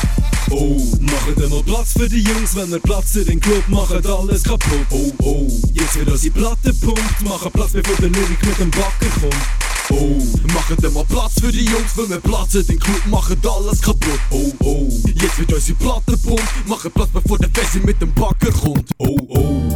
[0.51, 4.05] Oh, machen wir mal Platz für die Jungs, wenn wir Platz in den Club machen,
[4.05, 4.87] alles kaputt.
[4.91, 9.11] Oh, oh, jetzt wird unsere Platte pumpt, machen Platz bevor der Lyrik mit dem Backer
[9.21, 9.67] kommt.
[9.91, 10.19] Oh,
[10.53, 13.81] machen wir mal Platz für die Jungs, wenn wir Platz in den Club machen alles
[13.81, 14.21] kaputt.
[14.31, 18.51] Oh, oh, jetzt wird unsere Platte pumpt, machen Platz bevor der Bessie mit dem Backer
[18.51, 18.91] kommt.
[18.99, 19.76] Oh, oh,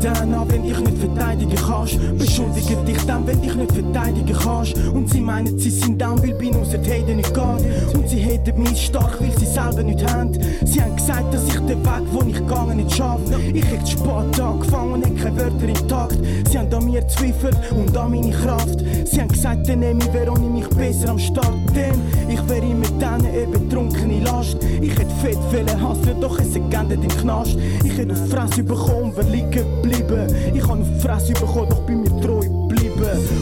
[0.00, 2.18] dann an, wenn ich nicht verteidigen kannst.
[2.18, 4.76] Beschuldigen dich dann, wenn dich nicht verteidigen kannst.
[4.92, 7.94] Und sie meinen, sie sind down, weil bei uns der Hayden nicht geht.
[7.94, 10.32] Und sie hätten mich stark, weil sie selber nicht haben.
[10.64, 13.20] Sie haben gesagt, dass ich den Weg, wo ich gegangen nicht schaff.
[13.52, 16.18] Ich hätte spät angefangen und hätte keine Wörter im Takt.
[16.50, 18.80] Sie haben an mir Zweifel und an meine Kraft.
[19.04, 21.54] Sie haben gesagt, der Nemi wäre ohne mich besser am Start.
[21.74, 24.56] Denn ich wäre immer dann eine betrunkene Last.
[24.80, 27.56] Ich hätte fett wollen hassen, doch es geendet im Knast.
[27.84, 30.26] Ich hätte auf Fresse bekommen, wäre liegen geblieben.
[30.54, 32.90] Ich habe auf die Fresse bekommen, doch bei mir treu geblieben.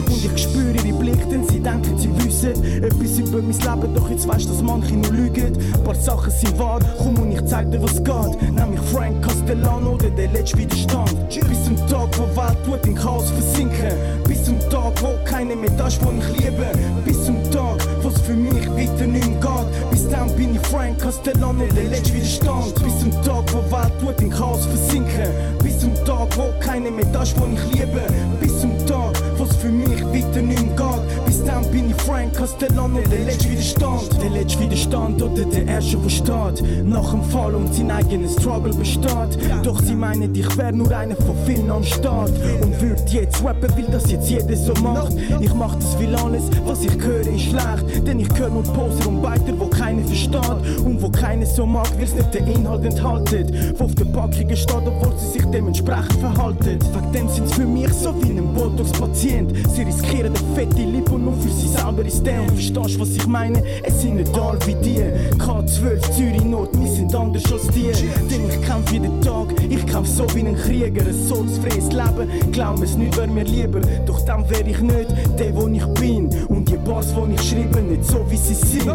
[0.07, 4.09] Und ich spüre ihre Blick, denn sie denken, sie wissen etwas über mein Leben, doch
[4.09, 5.57] jetzt weißt dass manche nur lügen.
[5.73, 8.53] Ein paar Sachen sind wahr, komm und ich zeig dir, was geht.
[8.53, 11.29] Nämlich Frank Castellano oder der letzte Widerstand.
[11.29, 13.93] Bis zum Tag, wo Welt tut in Chaos versinken.
[14.27, 16.65] Bis zum Tag, wo keine mehr das was ich liebe.
[20.69, 22.75] Frank Castellano, der letzte Widerstand.
[22.83, 25.31] Bis zum Tag, wo Welt tut in Chaos versinken.
[25.63, 28.01] Bis zum Tag, wo keine mehr das ist, was ich liebe.
[28.39, 31.25] Bis zum Tag, wo für mich weiter nicht geht.
[31.25, 34.21] Bis dann bin ich Frank Castellano, der letzte Widerstand.
[34.21, 36.85] Der letzte Widerstand oder der erste, der steht.
[36.85, 39.37] Nach dem Fall und sein eigenes Struggle besteht.
[39.63, 42.31] Doch sie meinen, ich wär nur einer von vielen am Start.
[42.61, 45.13] Und würd jetzt rappen, weil das jetzt jeder so macht.
[45.41, 48.07] Ich mach das, weil alles, was ich höre, ist schlecht.
[48.07, 50.79] Denn ich höre nur Poser und Beiter, wo keiner versteht.
[50.85, 53.53] Und wo keiner so mag, weil's nicht den Inhalt enthaltet.
[53.77, 56.79] Wo auf der Packung steht, obwohl sie sich dementsprechend verhalten.
[56.93, 59.48] Wegen dem sind's für mich so wie ein Botox-Patient.
[59.73, 62.41] Sie riskieren den fette Lippe nur für sie selber ist der.
[62.41, 63.61] Und verstehst, was ich meine?
[63.83, 65.03] Es sind nicht alle wie die.
[65.37, 67.91] K12, Zürich Not, wir sind anders als die.
[68.29, 71.01] Denn ich kämpfe jeden Tag, ich kämpfe so wie ein Krieger.
[71.01, 73.81] Ein sorgsfreies Leben, glaub es nicht, wär mir lieber.
[74.05, 76.29] Doch dann wär ich nicht der, wo ich bin.
[76.47, 78.91] Und die Bars, wo ich schreibe, nicht so wie sie sind.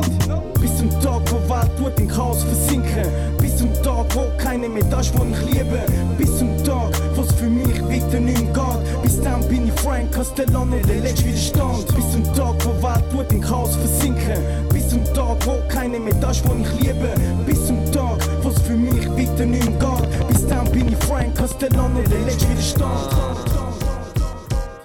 [0.60, 3.06] Bis zum Tag, wo Welt tut in Chaos versinken.
[3.38, 5.78] Bis zum Tag, wo keiner mehr das was ich liebe.
[6.18, 8.83] Bis zum Tag, wo es für mich weiter nicht geht.
[9.24, 11.86] Dann bin ich Frank Castellano, der letzte Widerstand.
[11.96, 14.68] Bis zum Tag, wo Welt tut in Chaos versinken.
[14.68, 17.08] Bis zum Tag, wo keiner mehr das was ich liebe.
[17.46, 20.28] Bis zum Tag, wo es für mich weiter nicht mehr geht.
[20.28, 23.10] Bis dann bin ich Frank Castellano, der letzte Widerstand.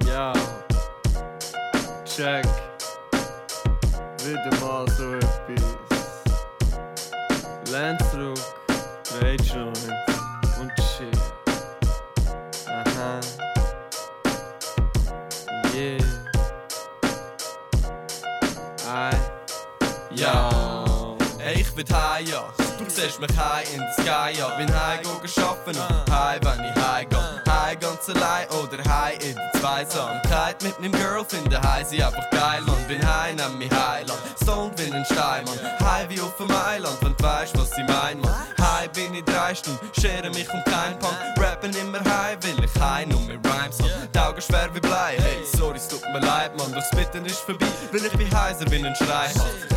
[0.08, 0.34] Ja,
[2.06, 2.48] check.
[4.26, 5.66] Wieder mal so etwas.
[7.72, 8.40] Landsruck,
[9.22, 10.09] Rachel und
[22.20, 22.44] ich bin high, ja.
[22.78, 24.50] Du siehst mich high in the sky, ja.
[24.58, 27.42] Bin high go arbeiten und high, wenn ich high gehe.
[27.48, 30.62] High ganz allein oder high in der Zweisamkeit.
[30.64, 32.88] Mit meinem Girl finde high sie einfach geil, man.
[32.88, 34.20] Bin high, nenn mich Heiland.
[34.42, 35.88] Stoned wie ein Stein, man.
[35.88, 38.34] High wie auf dem Eiland, wenn du weißt, was ich mein, man.
[38.80, 41.18] High bin ich drei Stunden, schere mich um kein Punk.
[41.38, 44.36] Rappen immer high, will ich high, nur mehr Rhymes haben.
[44.38, 46.72] Die schwer wie Blei, hey, sorry, es tut mir leid, man.
[46.72, 49.28] Das Bitten ist vorbei, weil ich bin heiser wie ein Schrei.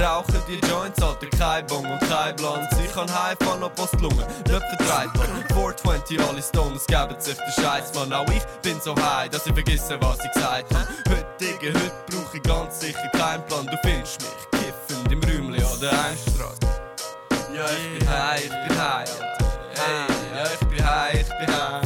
[0.01, 2.69] Rauchen die Joints, alter, kein Bong und kein Blanz.
[2.85, 5.27] Ich kann high fahren, ob die Lunge nicht vertreibt, man.
[5.49, 8.13] 420, alle Stones geben sich den Scheiß, man.
[8.13, 10.87] Auch ich bin so high, dass ich vergesse, was ich gesagt hab.
[11.11, 13.67] Heute, heute brauch ich ganz sicher keinen Plan.
[13.67, 16.72] Du findest mich kiffend im Rümli an der Einstraße.
[17.63, 19.09] Ja, ich bin high, ich bin high.
[19.77, 21.83] Hey, ja, ich bin high, ich bin high.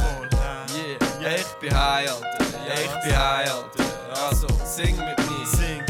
[1.20, 2.26] Ja, ich bin high, Alter.
[2.66, 3.84] Ja, ich bin high, Alter.
[4.24, 5.46] Also, sing mit mir.
[5.46, 5.82] Sing.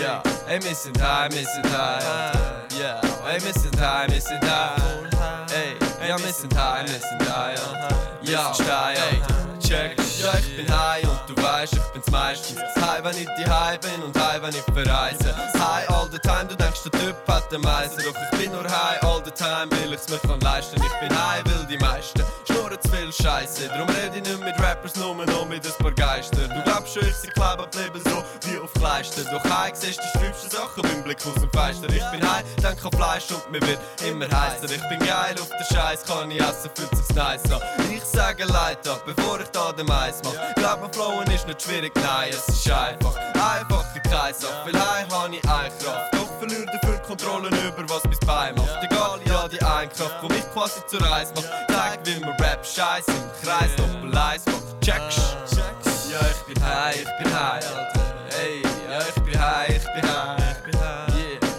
[0.00, 2.66] Ja, ey, wir sind high, wir sind high, Alter.
[2.80, 4.80] Ja, ey, wir sind high, wir sind high.
[5.52, 7.96] Ey, ja, wir sind high, wir sind high, Alter.
[8.22, 9.44] Ja, Alter.
[9.60, 9.98] Check.
[10.22, 12.60] Ja, ich bin high und du weißt, ich bin's meistens.
[12.76, 15.34] High, wenn ich die high bin und high, wenn ich verreise.
[15.58, 18.02] High all the time, du der Typ hat den Meister.
[18.02, 20.76] Doch ich bin nur high all the time, weil ich's mir kann leisten.
[20.76, 23.68] Ich bin high, weil die meisten schnurren zu viel Scheiße.
[23.68, 26.48] Drum rede ich nicht mit Rappers, nur noch mit ein paar Geister.
[26.48, 29.22] Du glaubst schon, ich sei kleben geblieben, so wie auf Kleister.
[29.24, 31.88] Doch high siehst die schlimmsten Sachen beim Blick aus dem Fenster.
[31.88, 34.70] Ich bin high, denk an Fleisch und mir wird immer heißer.
[34.70, 37.60] Ich bin geil auf der Scheiß, kann ich essen, fühlt sich's nice an.
[37.90, 40.32] Ich sage Leid ab, bevor ich da den Mais mach.
[40.56, 43.16] Glaub mir, Flowen ist nicht schwierig, nein, es ist einfach.
[43.34, 46.13] Einfache Kreissache, weil high habe ich Kraft.
[46.46, 48.82] Verliere dafür die Kontrolle über was mein Bein macht.
[48.82, 51.48] Egal, ja, die Einkraft, wo mich quasi zur Reise macht.
[51.68, 54.80] Zeig, wie man Rap scheiß im Kreis Doppel-Eis macht.
[54.82, 55.20] Checkst
[56.12, 58.00] Ja, ich bin high, ich bin high, Alter.
[58.42, 60.38] Ey, ja, ich bin high, ich bin high.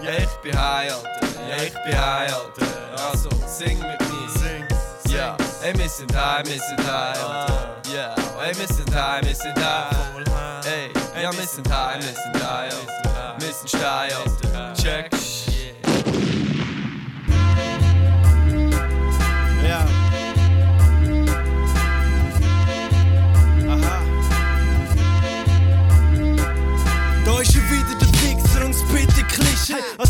[0.04, 1.50] Ja, ich bin high, Alter.
[1.50, 3.10] Ja, ich bin high, Alter.
[3.10, 4.30] Also, sing mit mir.
[4.38, 4.68] Sing.
[5.12, 7.82] Ja, ey, wir sind high, wir sind high, Alter.
[7.92, 10.66] Ja, ey, wir sind high, wir sind high.
[10.68, 13.36] Ey, ja, wir sind high, wir sind high, Alter.
[13.40, 14.45] Wir sind steil, Alter.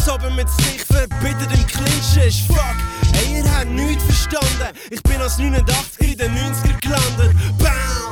[0.06, 0.12] Klischee.
[0.12, 2.42] Als ob er mit sich verbittet im Clinch ist.
[2.42, 2.76] Fuck,
[3.14, 4.78] ey, ihr habt nichts verstanden.
[4.92, 7.36] Ich bin als 89er in den 90er gelandet.
[7.58, 8.05] Bam!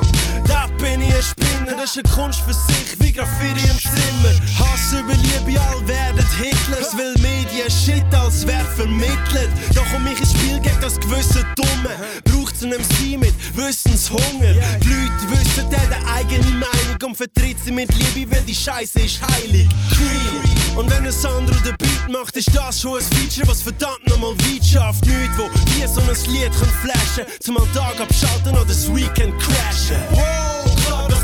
[1.00, 4.34] Ich ein Spinner, das ist eine Kunst für sich, wie Graffiti im Zimmer.
[4.58, 9.50] Hass über Liebe, all werden Hitlers, will Medien Shit als wer vermittelt.
[9.74, 11.90] Doch um mich ins Spiel geht das gewisse Dumme.
[12.24, 14.54] Braucht's einen MC mit Wissenshunger.
[14.82, 18.54] Die Leute wissen, der hat eine eigene Meinung und vertritt sie mit Liebe, weil die
[18.54, 19.68] Scheiße ist heilig.
[19.90, 20.78] Cream.
[20.78, 24.32] Und wenn ein Sandro den Beat macht, ist das schon ein Feature, was verdammt nochmal
[24.32, 25.06] weit schafft.
[25.06, 29.96] Nicht, wo wie so ein Lied flashen, zum Alltag abschalten oder das Weekend crashen.
[30.10, 30.63] Wow,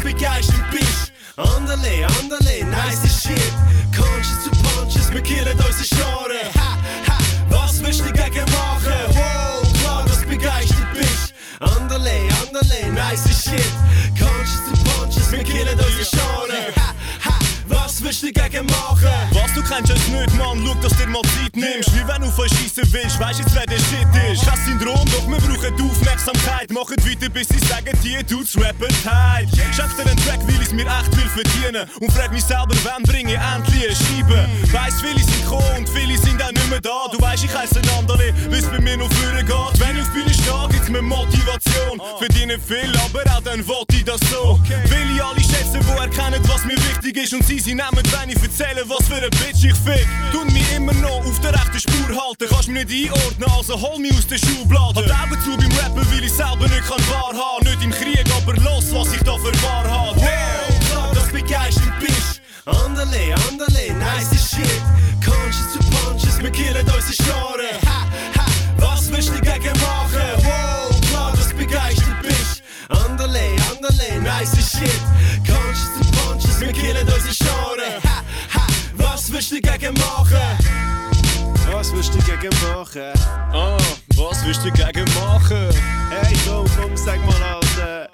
[0.02, 1.12] begeistert bist.
[1.36, 3.52] Anderle, anderle, nice shit.
[3.96, 6.46] Conscious to punches, wir killen unsere Scharen.
[6.54, 8.92] Ha, ha, was willst du dagegen machen?
[9.08, 11.34] Wow, klar, dass du begeistert bist.
[11.60, 13.72] Anderle, anderle, nice shit.
[14.18, 16.74] Conscious to punches, wir killen unsere Scharen.
[16.76, 19.08] Ha, ha, was willst du dagegen machen?
[19.32, 21.49] Was, du kennst es nicht, Mann, schau, dass dir mal Zeit
[22.30, 24.46] du voll schiessen willst, weißt jetzt, wer der Shit ist.
[24.46, 26.70] Kein Syndrom, doch wir brauchen Aufmerksamkeit.
[26.70, 29.48] Macht weiter, bis sie sagen, die Dudes rappen tight.
[29.74, 31.88] Schenk dir einen Track, weil ich's mir echt will verdienen.
[32.00, 34.48] Und frag mich selber, wann bringe ich endlich eine Scheibe.
[34.72, 37.08] Weiss, viele sind gekommen und viele sind auch nicht mehr da.
[37.12, 39.80] Du weißt, ich heiße Nandale, bis bei mir noch vorne geht.
[39.80, 42.00] Wenn ich auf Bühne stehe, gibt's mir Motivation.
[42.18, 44.60] Verdiene viel, aber auch dann wollte ich das so.
[44.86, 47.34] Will ich alle schätzen, die erkennen, was mir wichtig ist.
[47.34, 50.06] Und sie, sie nehmen, wenn ich erzähle, was für ein Bitch ich fick.
[50.32, 52.46] Tun mich immer noch auf der rechten Spur halten.
[52.48, 55.04] Kannst mich nicht einordnen, also hol mich aus der Schublade.
[55.04, 57.64] Die Augen zu beim Rappen, weil ich selber nicht kann wahrhaben.
[57.64, 60.20] Nicht im Krieg, aber los, was ich da für wahr habe.
[60.20, 62.40] Wow, klar, dass du begeistert bist.
[62.66, 64.82] Anderle, anderle, nice shit.
[65.24, 67.76] Conscious to punches, wir killen unsere Scharen.
[67.86, 68.06] Ha,
[68.38, 70.28] ha, was willst du dagegen machen?
[70.44, 72.62] Wow, klar, dass du begeistert bist.
[72.88, 75.02] Anderle, anderle, nice shit.
[75.46, 77.94] Conscious to punches, wir killen unsere Scharen.
[78.04, 78.22] Ha,
[78.54, 80.89] ha, was willst du dagegen machen?
[81.80, 83.10] Was willst du dagegen machen?
[83.54, 83.78] Ah,
[84.14, 85.70] was willst du dagegen machen?
[86.10, 88.06] Hey, komm, komm, sag mal, Alter.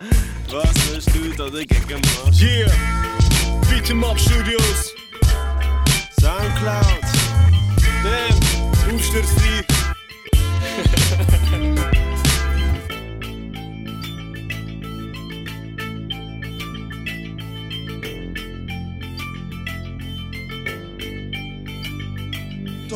[0.53, 2.33] Was willst du da dagegen machen?
[2.41, 2.71] Yeah,
[3.69, 4.95] Beat 'em Up Studios.
[6.21, 7.03] Soundcloud.
[8.05, 9.76] Damn, aufstürzfrei.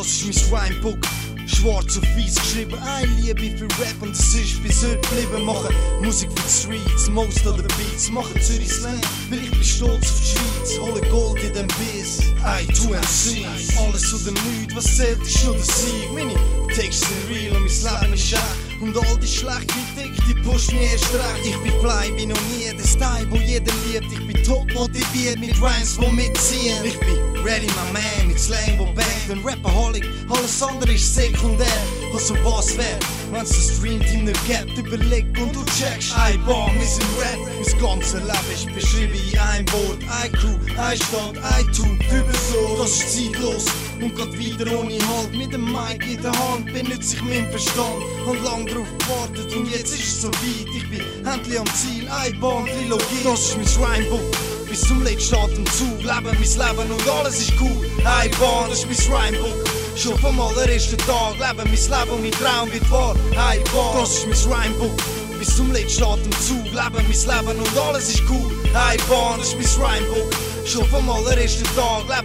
[0.00, 0.98] Das ist mein Rhymebook.
[1.46, 2.78] schwarz auf weiß geschrieben.
[2.78, 5.44] Eine Liebe für Rap und es ist bis heute geblieben.
[5.44, 8.08] Machen Musik für die Streets, most of the beats.
[8.10, 10.80] Machen Zürich Slang, weil ich bin stolz auf die Schweiz.
[10.80, 13.76] Hole Gold in den Biss, I two MCs.
[13.76, 16.12] Alles oder nichts, was zählt ist nur der Sieg.
[16.14, 16.34] Meine
[16.74, 18.80] Texte sind real und mein Leben ist echt.
[18.80, 19.99] Und all die schlechte Kritik,
[20.34, 21.44] die mich erst recht.
[21.44, 24.12] Ich bin fly, bin noch nie der Style, wo jeder liebt.
[24.12, 26.84] Ich bin top motiviert mit Rhymes, wo mitziehen.
[26.84, 29.30] Ich bin ready, my man, mit Slang, wo bangt.
[29.30, 31.66] Ein Rapperholic, alles andere ist sekundär.
[32.12, 32.98] Also was wär,
[33.30, 36.16] wenn's das Streamteam nicht gibt, überleg und du checkst.
[36.16, 39.98] Ein Bar, wir sind Rap, mein ganzes Leben ist beschrieben in ein Wort.
[40.22, 42.76] Ein Crew, ein Stadt, ein Typ, über so.
[42.82, 43.66] Das ist zeitlos
[44.02, 45.32] und geht weiter ohne Halt.
[45.32, 48.02] Mit dem Mic in der Hand benutze ich meinen Verstand.
[48.26, 50.66] Hab lang drauf gewartet und jetzt ist es so weit.
[50.74, 53.22] Ich bin endlich am Ziel, ein Bar, Trilogie.
[53.24, 54.20] Das ist mein Rhymebook.
[54.68, 57.86] Bis zum letzten Atemzug leben mein Leben und alles ist cool.
[58.04, 59.64] Ein Bar, das ist mein Rhymebook.
[59.96, 63.16] Schon vom allerersten Tag leben mein Leben und mein Traum wird wahr.
[63.36, 64.96] Ein Bar, das ist mein Rhymebook.
[65.38, 68.52] Bis zum letzten Atemzug leben mein Leben und alles ist cool.
[68.74, 70.49] Ein Bar, das ist mein Rhymebook.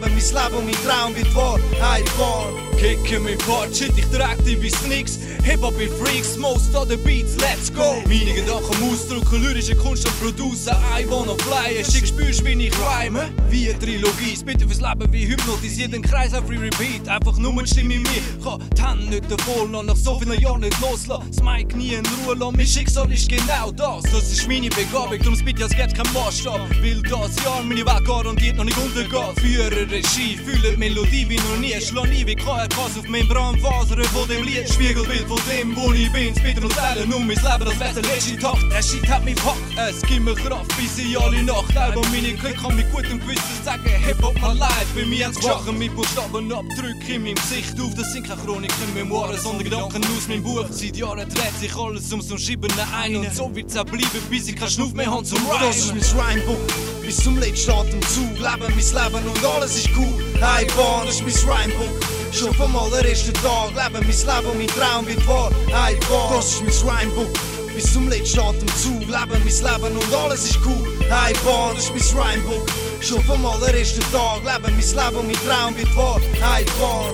[0.02, 1.60] Mein Leben und mein Traum wird wahr.
[1.82, 2.54] Ein Bar.
[2.78, 5.18] Kicken mein Part, shit, ich trag die wie's nix.
[5.44, 8.02] Hip-Hop in Freaks, most of the beats, let's go!
[8.08, 11.84] Meine Gedanken ausdrücken, lyrische Kunst und Producer, I wanna fly.
[11.86, 13.30] Schick spürst, wie ich rhyme.
[13.50, 17.08] Wie eine Trilogie, bitte fürs Leben wie hypnotisiert, den Kreis auf Repeat.
[17.08, 18.10] Einfach nur eine Stimme in mir,
[18.44, 21.30] kann die Hände nicht davon lassen, nach so vielen Jahren nicht loslassen.
[21.32, 24.04] Das Mike nie in Ruhe lassen, mein Schicksal ist genau das.
[24.12, 26.82] Das ist meine Begabung, darum bitte, es gibt kein Maßstab.
[26.82, 29.36] Will das Jahr meine Weg garantiert noch nicht untergehen.
[29.36, 34.28] Führe Regie, fühle die Melodie wie noch nie, schlag nie wie KRKs auf Membranfasern von
[34.28, 34.68] dem Lied.
[34.68, 38.04] Spiegelbild von dem, wo ich bin, bitte und teilen um mein Leben, das wär's der
[38.04, 38.58] letzte Tag.
[38.72, 42.34] Der Shit hat mich packt, es gibt mir Kraft, bis ich alle Nacht Album meine
[42.34, 44.88] Klick kann mit gutem Gewissen sagen, Hip-Hop my life.
[44.96, 47.94] Bei mir hat's geschachen mit Buchstaben Abdrücke in meinem Gesicht auf.
[47.94, 50.66] Das sind keine Chroniken, Memoiren, sondern Gedanken aus meinem Buch.
[50.72, 54.48] Seit Jahren dreht sich alles um so Schreiben ein und so wird's auch bleiben, bis
[54.48, 55.60] ich keinen Schnuff mehr habe zum Rhyme.
[55.62, 56.95] Das ist mein Rhymebook.
[57.06, 60.24] Bis zum letzten Atemzug leben mein Leben und alles ist cool.
[60.40, 62.00] Das ist mein Rhymebook.
[62.32, 65.52] Schon vom allerersten Tag leben mein Leben und mein Traum wird wahr.
[65.70, 67.30] Bar, das ist mein Rhymebook.
[67.76, 70.98] Bis zum letzten Atemzug leben mein Leben und alles ist cool.
[71.08, 72.68] Das ist mein Rhymebook.
[73.02, 76.20] Schon vom allerersten Tag leben mein Leben und mein Traum wird wahr.
[76.56, 77.14] Ein Bar.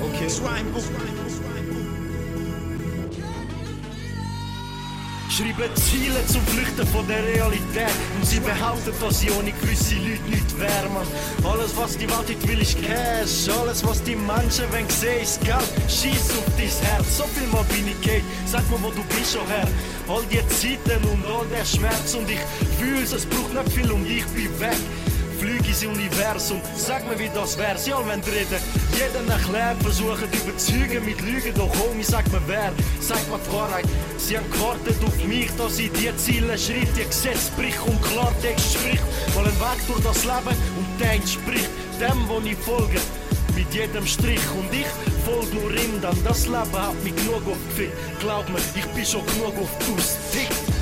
[0.00, 0.24] Okay.
[0.24, 1.19] Das Rhymebook.
[5.40, 7.90] Schreiben Ziele zum Flüchten von der Realität.
[8.14, 11.06] Und sie behaupten, dass sie ohne gewisse Leute nicht wärmen
[11.44, 13.48] Alles was die Welt nicht will ist Cash.
[13.58, 15.64] Alles was die Menschen wollen sehen ist Geld.
[15.88, 19.32] Schieß auf dein Herz, so viel mal bin ich geht Sag mir wo du bist
[19.32, 19.66] schon her
[20.08, 22.14] All die Zeiten und all der Schmerz.
[22.14, 22.40] Und ich
[22.78, 24.76] fühl's, es braucht nicht viel und ich bin weg
[25.40, 28.60] Flüge ins Universum, sag mir wie das wär, sie all wollen reden
[28.92, 32.70] Jeden erklärt, versuchen überzeugen mit Lügen Doch Homie, sag mir wer,
[33.00, 33.86] sag mir die Wahrheit.
[34.18, 36.94] Sie haben gewartet auf mich, dass ich die Ziele schritt.
[36.94, 39.02] Die Gesetz brich und Klartext spricht.
[39.34, 43.00] Mal ein Weg durch das Leben und der entspricht Dem, wo ich folge.
[43.56, 44.86] Mit jedem Strich und ich
[45.24, 46.16] folge nur ihm dann.
[46.22, 47.96] Das Leben hat mich genug aufgefickt.
[48.20, 50.50] Glaub mir, ich bin schon genug auf Dustick.
[50.50, 50.79] Und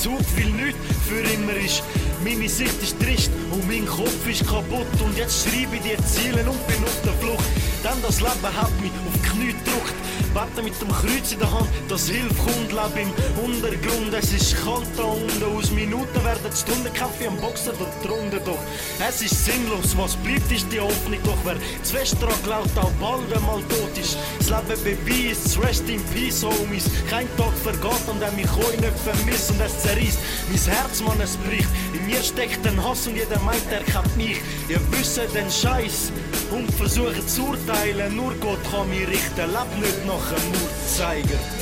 [0.00, 1.82] Atemzug, weil nichts für immer ist.
[2.24, 4.86] Meine Sicht ist trist und mein Kopf ist kaputt.
[5.02, 7.44] Und jetzt schreibe ich die Ziele und bin auf der Flucht.
[7.84, 9.94] Denn das Leben hat mich auf die Knie gedrückt.
[10.32, 14.14] Warte mit dem Kreuz in der Hand, das Hilfe kommt, lebe im Untergrund.
[14.14, 18.38] Es ist kalt da unten, aus Minuten werden Stunden Kaffee am Boxen dort drunter.
[18.44, 18.58] Doch
[19.08, 21.18] es ist sinnlos, was bleibt ist die Hoffnung.
[21.24, 24.16] Doch wer zu fest dran glaubt, auch bald einmal tot ist.
[24.38, 26.84] Das Leben beweist, rest in peace, Homies.
[27.10, 30.18] Kein Tag vergeht, an dem ich euch nicht vermisse und es zerreißt.
[30.48, 31.68] Mein Herz, man, es bricht.
[32.10, 34.38] Mir steckt ein Hass und jeder meint, er kennt mich.
[34.68, 36.10] Ihr wisst den Scheiß
[36.50, 38.16] und versucht zu urteilen.
[38.16, 41.59] Nur Gott kann mich richten, lebt nicht nach einem Mordzeiger.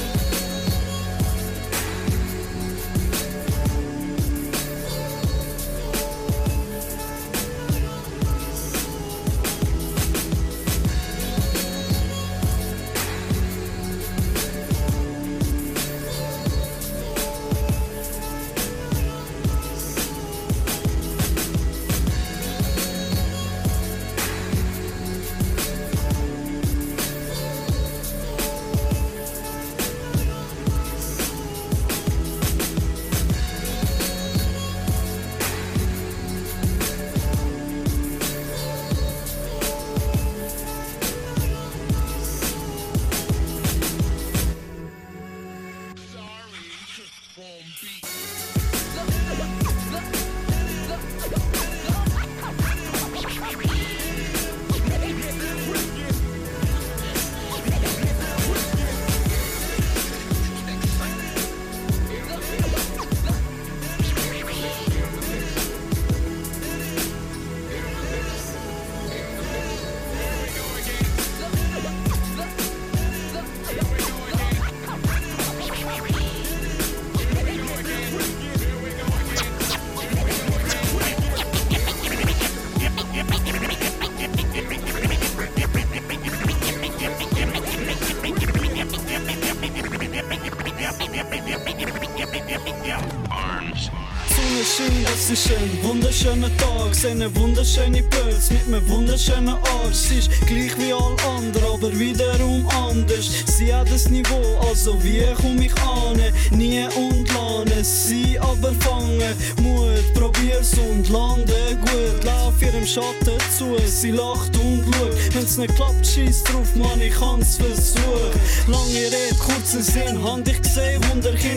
[96.99, 99.95] Sehe eine wunderschöne Pilz mit einem wunderschönen Arsch.
[100.09, 103.45] Sie ist gleich wie all andere, aber wiederum anders.
[103.57, 106.21] Sie hat das Niveau, also wie komm ich an?
[106.51, 109.33] Nie und lerne sie, aber fange
[109.63, 112.25] Mut, probier's und lande gut.
[112.25, 115.35] Lauf ihrem Schatten zu, sie lacht und schaut.
[115.35, 118.41] Wenn's nicht klappt, schieß drauf, Mann, ich kann's versuchen.
[118.67, 121.48] Lange Rede, kurzer Sinn, Hand ich gesehen, Wunderkind.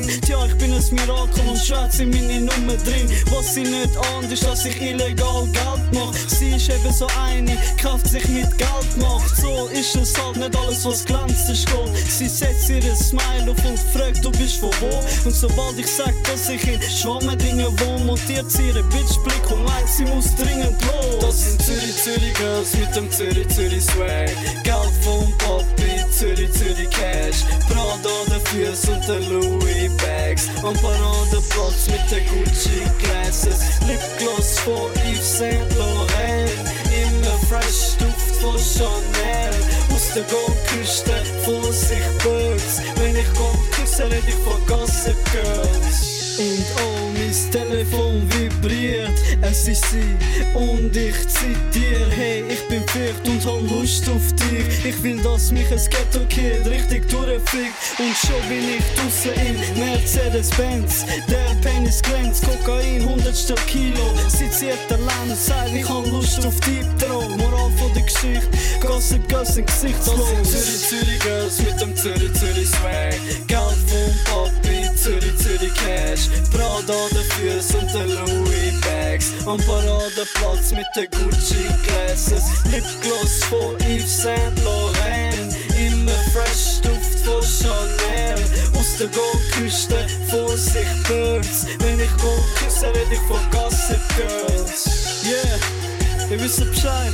[0.82, 3.08] Ein Mirakel und schwätze in meine Nummer drin.
[3.30, 6.14] Was sie nicht ahnt, ist, dass ich illegal Geld mach.
[6.28, 9.36] Sie ist eben so eine, kauft sich mit Geld macht.
[9.38, 11.96] So ist es halt nicht alles, was glänzt, ist Gold.
[11.96, 14.90] Sie setzt ihr Smile auf und fragt, du bist von wo?
[15.24, 19.88] Und sobald ich sag, dass ich in Schwammendingen wohne, montiert sie ihren Bitchblick und meint,
[19.88, 21.20] sie muss dringend los.
[21.22, 24.32] Das sind Zürich, Zürich Girls mit dem Zürich, Zürich Swag.
[24.64, 27.46] Geld vom Papi, Zürich, Zürich Cash.
[27.68, 30.50] Prada an den Füßen und den Louis Bags.
[30.64, 33.82] Am Paradeplatz mit den Gucci Glasses.
[33.88, 36.52] Lipgloss von Yves Saint Laurent.
[36.94, 39.50] Immer fresh Duft von Chanel.
[39.92, 42.82] Aus der Goldküste, Vorsicht Birds.
[42.98, 46.11] Wenn ich Gold küsse, red ich von Gossip Girls.
[46.38, 50.16] Und oh, mein Telefon vibriert, es ist sie.
[50.54, 54.86] Und ich zitiere Hey, ich bin Pferd und hab Lust auf dich.
[54.86, 57.74] Ich will, dass mich ein Ghetto-Kid richtig durchfliegt.
[57.98, 61.06] Und schon bin ich draussen im Mercedes-Benz.
[61.30, 64.14] Der Penis glänzt, Kokain, 100 Kilo.
[64.28, 67.38] Sie zieht allein und ich hab Lust auf Deep Throat.
[67.38, 68.48] Moral von der Geschichte,
[68.82, 70.44] Gossip sind gesichtslos.
[70.44, 73.16] Zürich, Zürich Girls mit dem Zürich, Zürich Swag.
[73.48, 76.30] Geld vom Papi, Zürich, Zürich Cash.
[76.52, 83.44] Prada an den Füßen und den Louis Bags Am Paradeplatz mit den Gucci Glasses Lipgloss
[83.46, 85.56] von Yves Saint Laurent.
[85.76, 88.38] Immer fresh Duft von Chanel.
[88.78, 91.66] Aus der Goldküste, Vorsicht Birds.
[91.80, 95.24] Wenn ich Gold küsse, red ich von Gossip Girls.
[95.26, 97.14] Yeah, ihr wisst Bescheid.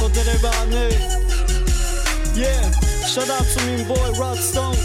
[0.00, 1.00] Oder eben auch nicht.
[2.36, 2.70] Yeah,
[3.12, 4.76] shout out zu meinem Boy Rod Stone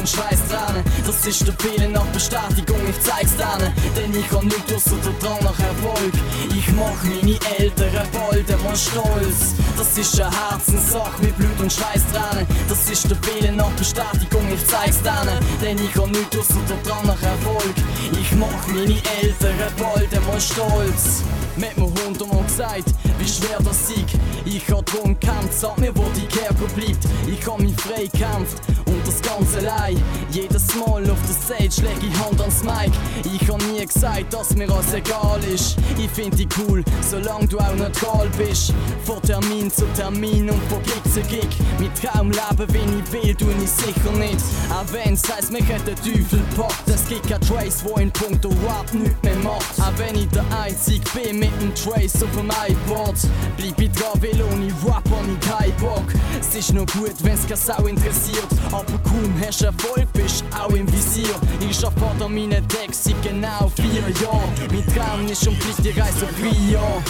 [0.00, 0.82] und Schweißtränen.
[1.06, 3.72] Das ist der Wille nach Bestätigung, ich zeig's denen.
[3.94, 6.12] Denn ich hab nichts ausser der Drang nach Erfolg.
[6.56, 9.54] Ich mach meine Eltern bald einmal stolz.
[9.76, 12.46] Das ist eine Herzenssache mit Blut und Schweißtränen.
[12.68, 15.38] Das ist der Wille nach Bestätigung, ich zeig's denen.
[15.60, 17.74] Denn ich hab nichts ausser der Drang nach Erfolg.
[18.12, 21.22] Ich mach meine Eltern bald einmal stolz.
[21.56, 22.88] Mit mir hundertmal gesagt,
[23.18, 24.06] wie schwer das Sieg.
[24.46, 27.04] Ich hab drum gekämpft, sag mir, wo die Kerbe bleibt.
[27.26, 28.62] Ich hab mich frei gekämpft
[29.10, 30.00] das Ganze allein.
[30.30, 32.92] Jedes Mal auf der Stage leg ich Hand ans Mic.
[33.24, 35.76] Ich hab nie gesagt, dass mir alles egal ist.
[35.98, 38.72] Ich find dich cool, solange du auch nicht geil bist.
[39.04, 41.48] Von Termin zu Termin und von Gig zu Gig.
[41.78, 44.44] Mit Traum leben, wenn ich will, tu ich sicher nicht.
[44.70, 46.88] Auch wenn's heisst, mich hat der Teufel packt.
[46.88, 49.80] Es gibt kein Trace, wo in puncto Rap nichts mehr macht.
[49.80, 53.16] Auch wenn ich der Einzige bin mit dem Trace auf dem iPod.
[53.56, 56.06] Bleib ich dran, weil ohne Rap hab ich keinen Bock.
[56.38, 58.48] Es ist noch gut, wenn's keine Sau interessiert.
[58.70, 61.34] Aber kaum hast Erfolg, bist auch im Visier.
[61.60, 64.52] Ich an meinen Text seit genau vier Jahren.
[64.70, 67.02] Mein Traum ist und bleibt die Reise auf Rio.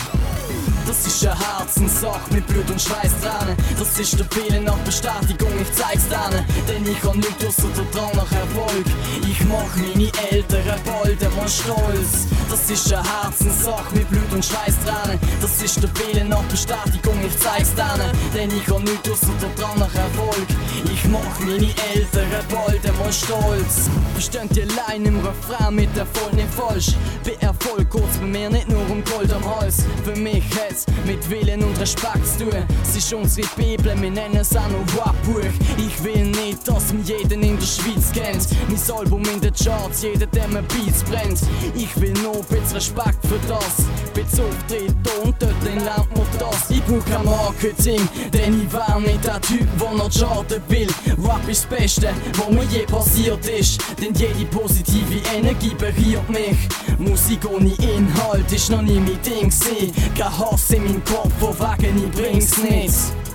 [0.87, 3.57] Das ist eine Herzenssache mit Blut und Schweißtränen.
[3.79, 6.45] Das ist der Wille nach Bestätigung, ich zeig's denen.
[6.69, 8.87] Denn ich kann nichts ausser der Drang nach Erfolg.
[9.29, 12.27] Ich mach meine Eltern bald einmal stolz.
[12.51, 15.19] Das ist eine Herzenssache mit Blut und Schweißtränen.
[15.41, 18.11] Das ist der Wille nach Bestätigung, ich zeig's denen.
[18.35, 20.47] Denn ich kann nichts ausser der Drang nach Erfolg.
[20.93, 23.89] Ich mach meine Eltern bald einmal stolz.
[24.15, 26.95] Versteht ihr allein im Refrain mit Erfolg nicht falsch.
[27.25, 29.85] Bei Erfolg kurz bei mir nicht nur um Gold am Hals.
[30.05, 32.65] Für mich hat's mit Willen und Respekt zu tun.
[32.83, 35.51] Es ist unsere Bibel, wir nennen es auch noch Rap-Buch.
[35.77, 38.47] Ich will nicht, dass mich jeden in der Schweiz kennt.
[38.69, 41.41] Mein Album in den Charts, jeder, der mir Beats brennt.
[41.75, 43.87] Ich will nur ein bisschen Respekt für das.
[44.15, 46.71] Bis Auftritt und dort lernt man das.
[46.71, 48.01] Ich brauch kein Marketing,
[48.33, 50.89] denn ich wär nicht der Typ, der noch charten will.
[51.25, 53.81] Rap ist das Beste, was mir je passiert ist.
[54.01, 56.59] Denn jede positive Energie berührt mich.
[56.99, 59.93] Musik ohne Inhalt ist noch nie mein Ding gewesen.
[60.17, 63.30] Kein Hass in meinem Kopf, wo wegen ich bring's nicht.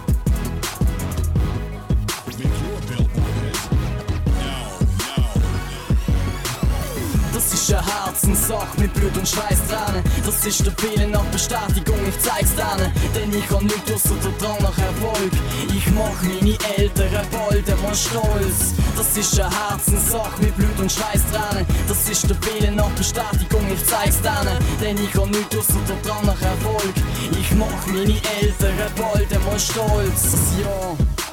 [7.69, 10.03] Ist eine Herzenssache mit Blut und Schweißtränen.
[10.23, 12.91] Das ist der Wille nach Bestätigung, ich zeig's denen.
[13.15, 15.31] Denn ich kann nichts ausser der Drang nach Erfolg.
[15.75, 18.75] Ich mach meine Eltern bald einmal stolz.
[18.95, 21.65] Das ist eine Herzenssache mit Blut und Schweißtränen.
[21.87, 24.57] Das ist der Wille nach Bestätigung, ich zeig's denen.
[24.81, 26.93] Denn ich kann nichts ausser der Drang nach Erfolg.
[27.31, 30.35] Ich mach meine Eltern bald einmal stolz.
[30.61, 31.24] Ja.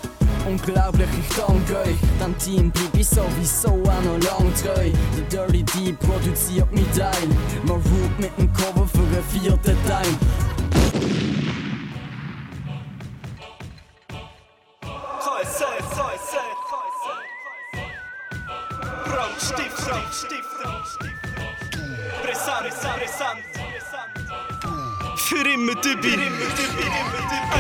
[0.47, 1.97] Unglaublich, ich danke euch.
[2.21, 4.91] Dem Team blieb ich sowieso auch noch lang treu.
[5.31, 7.29] Der Dirty D produziert mich Teil.
[7.65, 10.07] Man root mit dem Cover für einen vierten Teil.
[15.21, 15.65] KSZ,
[15.95, 16.37] KSZ,
[19.05, 20.53] Brandstift, Brandstift,
[22.23, 22.69] Brisant,
[22.99, 23.52] Brisant,
[25.25, 26.19] Für immer Dübi.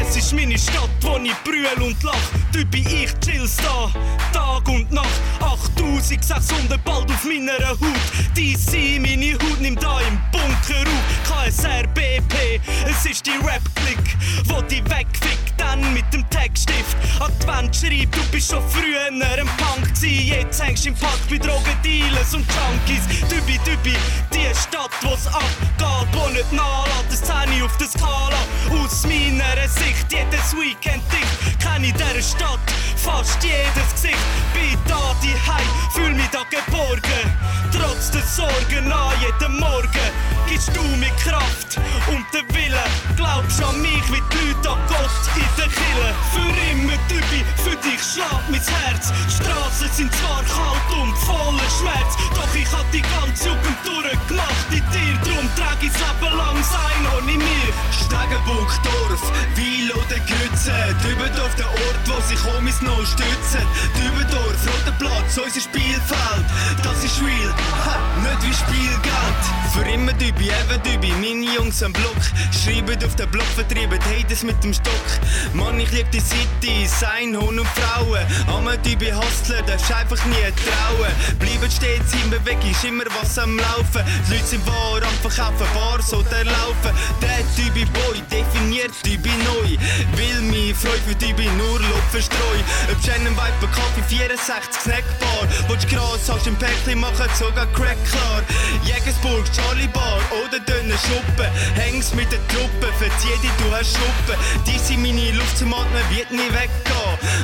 [0.00, 2.14] Es ist meine Stadt, wo ich brüll und lach.
[2.52, 3.90] Dübi, ich chill's da,
[4.32, 5.08] Tag und Nacht.
[5.40, 7.78] 8600 bald auf meiner Haut.
[8.36, 11.46] DC, meine Haut nimmt da im Bunker auf.
[11.46, 16.96] KSR, BP, es ist die Rap-Click, wo die wegfickt, dann mit dem Textstift.
[17.20, 20.32] Advent schreibt, du bist schon früher ein Punk gsi.
[20.34, 23.06] Jetzt hängst im Park bei Drogendealers und Junkies.
[23.28, 23.96] Dübi, Dübi,
[24.32, 28.42] die Stadt, wo's abgeht, wo nicht nachlässt, das Zähne auf der Skala.
[28.70, 32.60] Aus meiner Sicht, jedes Weekend dicht, kenn ich dieser Stadt
[33.02, 34.16] fast jedes Gesicht.
[34.54, 37.24] Bin da die Hei, fühl mich da geborgen.
[37.72, 40.10] Trotz der Sorgen an jedem Morgen
[40.48, 42.90] gibst du mir Kraft und den Willen.
[43.16, 46.10] Glaubst an mich wie die Leute an Gott in der Kille.
[46.32, 49.12] Für immer Dübi, für dich schlägt mein Herz.
[49.28, 54.84] Straßen sind zwar kalt und voller Schmerz, doch ich hab die ganze Jugend durchgemacht in
[54.92, 55.14] dir.
[55.24, 57.70] Drum trag ich's Leben lang sein ohne mir.
[57.92, 59.22] Stegenburg, Dorf,
[59.56, 60.72] Weil oder Grütze.
[61.02, 63.64] Dübendorf, der Ort, wo sich Homies noch stützen.
[63.96, 66.46] Dübendorf, Roter Platz, unser Spielfeld.
[66.82, 67.54] Das ist real,
[67.84, 69.42] ha, nicht wie Spielgeld.
[69.72, 72.22] Für immer Dübi, eben Dübi, meine Jungs am Block.
[72.52, 74.92] Schreiben auf den Block, vertrieben Haters mit dem Stock.
[75.54, 78.24] Mann, ich lieb die City, sein Hund und Frauen.
[78.46, 81.12] Am Dübi Hustler, darfst einfach nie trauen.
[81.38, 84.02] Bleiben stets in Bewegung, ist immer was am Laufen.
[84.28, 86.92] Die Leute sind wahr am Verkaufen, Bars oder Laufen.
[87.20, 89.76] Der Dübi Boy definiert Dübi neu.
[90.16, 92.64] Will mich Freude für Dübi nur Lob verstreuen.
[92.90, 95.48] Ob Shannon Viper, Kaffee 64, Snackbar.
[95.68, 98.42] Willst Gras, hast im Päckchen, machen sogar Crack klar.
[98.84, 101.50] Jägersburg, Charlie Bar oder Döner Schuppen.
[101.74, 104.36] Hängst mit der Truppe, verzieh dich, du hast Schuppen.
[104.66, 106.92] Die sind meine zum Atmen, wird nie weggehen.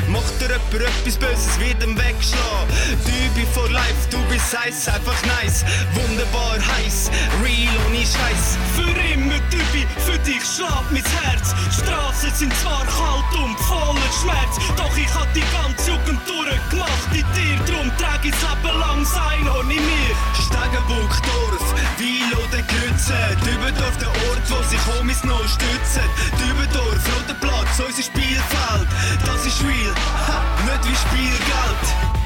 [0.08, 2.68] Macht dir jemand etwas Böses, wird ihm wegschlagen.
[3.06, 5.64] Dübi for life, du bist heiß, einfach nice.
[5.94, 7.10] Wunderbar heiß,
[7.42, 8.58] real ohne Scheiß.
[8.74, 11.54] Für immer Dübi, für dich schlägt mein Herz.
[11.76, 17.26] Straßen sind zwar kalt und voller Schmerz, doch ich hab die ganze Jugend durchgemacht in
[17.34, 17.56] dir.
[17.66, 20.12] Drum trag ich's Leben lang sein ohne mir.
[20.34, 23.18] Stegenburg, Dorf, Weil oder Grütze.
[23.44, 26.06] Dübendorf, der Ort, wo sich Homies noch stützen.
[26.38, 28.88] Dübendorf, Roter Platz, unser Spielfeld.
[29.24, 29.94] Das ist real,
[30.26, 32.17] ha, nicht wie Spielgeld.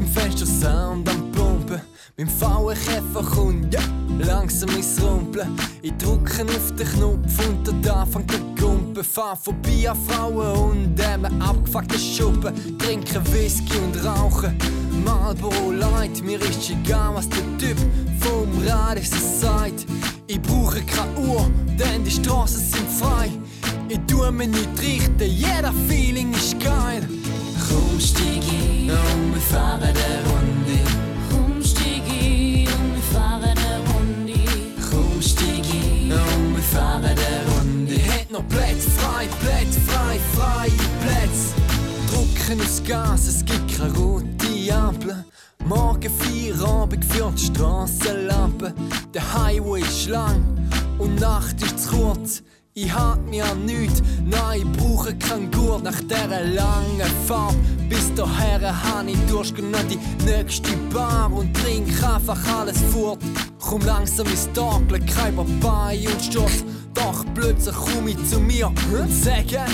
[0.00, 1.80] Im Fenster Sound am Pumpen.
[2.16, 3.80] Beim Fallenkäfer kommt ja,
[4.18, 5.56] langsam ins Rumpeln.
[5.82, 9.04] Ich drücke auf den Knopf und dort anfängt der Gumpen.
[9.04, 12.78] Fahr vorbei an Frauen und eben abgefuckte Schuppen.
[12.78, 14.56] Trinken Whisky und rauchen.
[15.04, 17.78] Marlboro Light, mir ist egal, was der Typ
[18.20, 19.86] vom Radio sagt.
[20.26, 23.30] Ich brauche keine Uhr, denn die Straßen sind frei.
[23.88, 27.06] Ich tue mir nicht richten, jeder Feeling ist geil.
[27.70, 29.92] Ein und wir fahren eine
[30.28, 30.78] Runde.
[31.30, 31.64] Ein und
[32.94, 34.34] wir fahren eine Runde.
[34.92, 37.94] Ein und wir fahren Runde.
[38.12, 40.70] Hat noch Plätze frei, Plätze frei, freie
[41.02, 41.54] Plätze.
[42.10, 45.24] Drücken aufs Gas, es gibt keine rote Ampel.
[45.64, 48.74] Morgen Feierabend für die Strassenlampe.
[49.14, 50.42] Der Highway ist lang
[50.98, 52.42] und Nacht ist zu kurz.
[52.72, 57.56] Ich hab mir an nichts, nein, ich brauche keinen Gurt nach dieser langen Fahrt.
[57.88, 59.44] Bis daher hab ich noch
[59.90, 63.18] die nächste Bar und trink einfach alles fort.
[63.58, 66.64] Komm langsam ins Tagel, kein Papaya und Stoss.
[66.94, 69.64] Doch plötzlich komm ich zu mir und sage: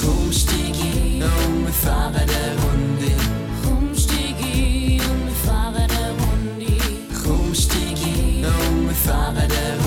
[0.00, 3.14] Komm, steig ein und wir fahren eine Runde.
[3.62, 6.82] Komm, steig ein und wir fahren eine Runde.
[7.24, 9.79] Komm, steig ein und wir fahren eine Runde.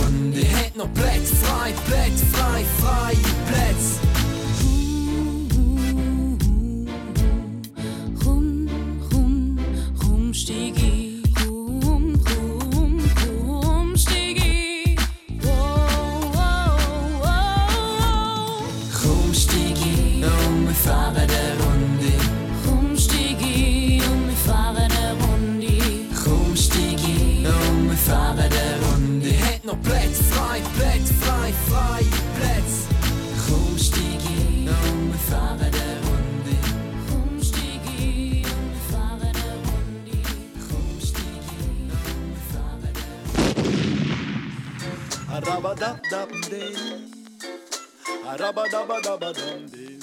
[0.83, 3.15] Noch Plätze frei, Plätze frei, freie
[3.47, 3.99] Plätze.
[8.21, 8.67] Komm,
[9.09, 9.59] komm,
[9.97, 10.73] komm, steig ein.
[10.75, 10.82] Komm,
[45.73, 46.75] eine Arabadabdabdee.
[48.27, 49.99] Arabadabadabadabdee.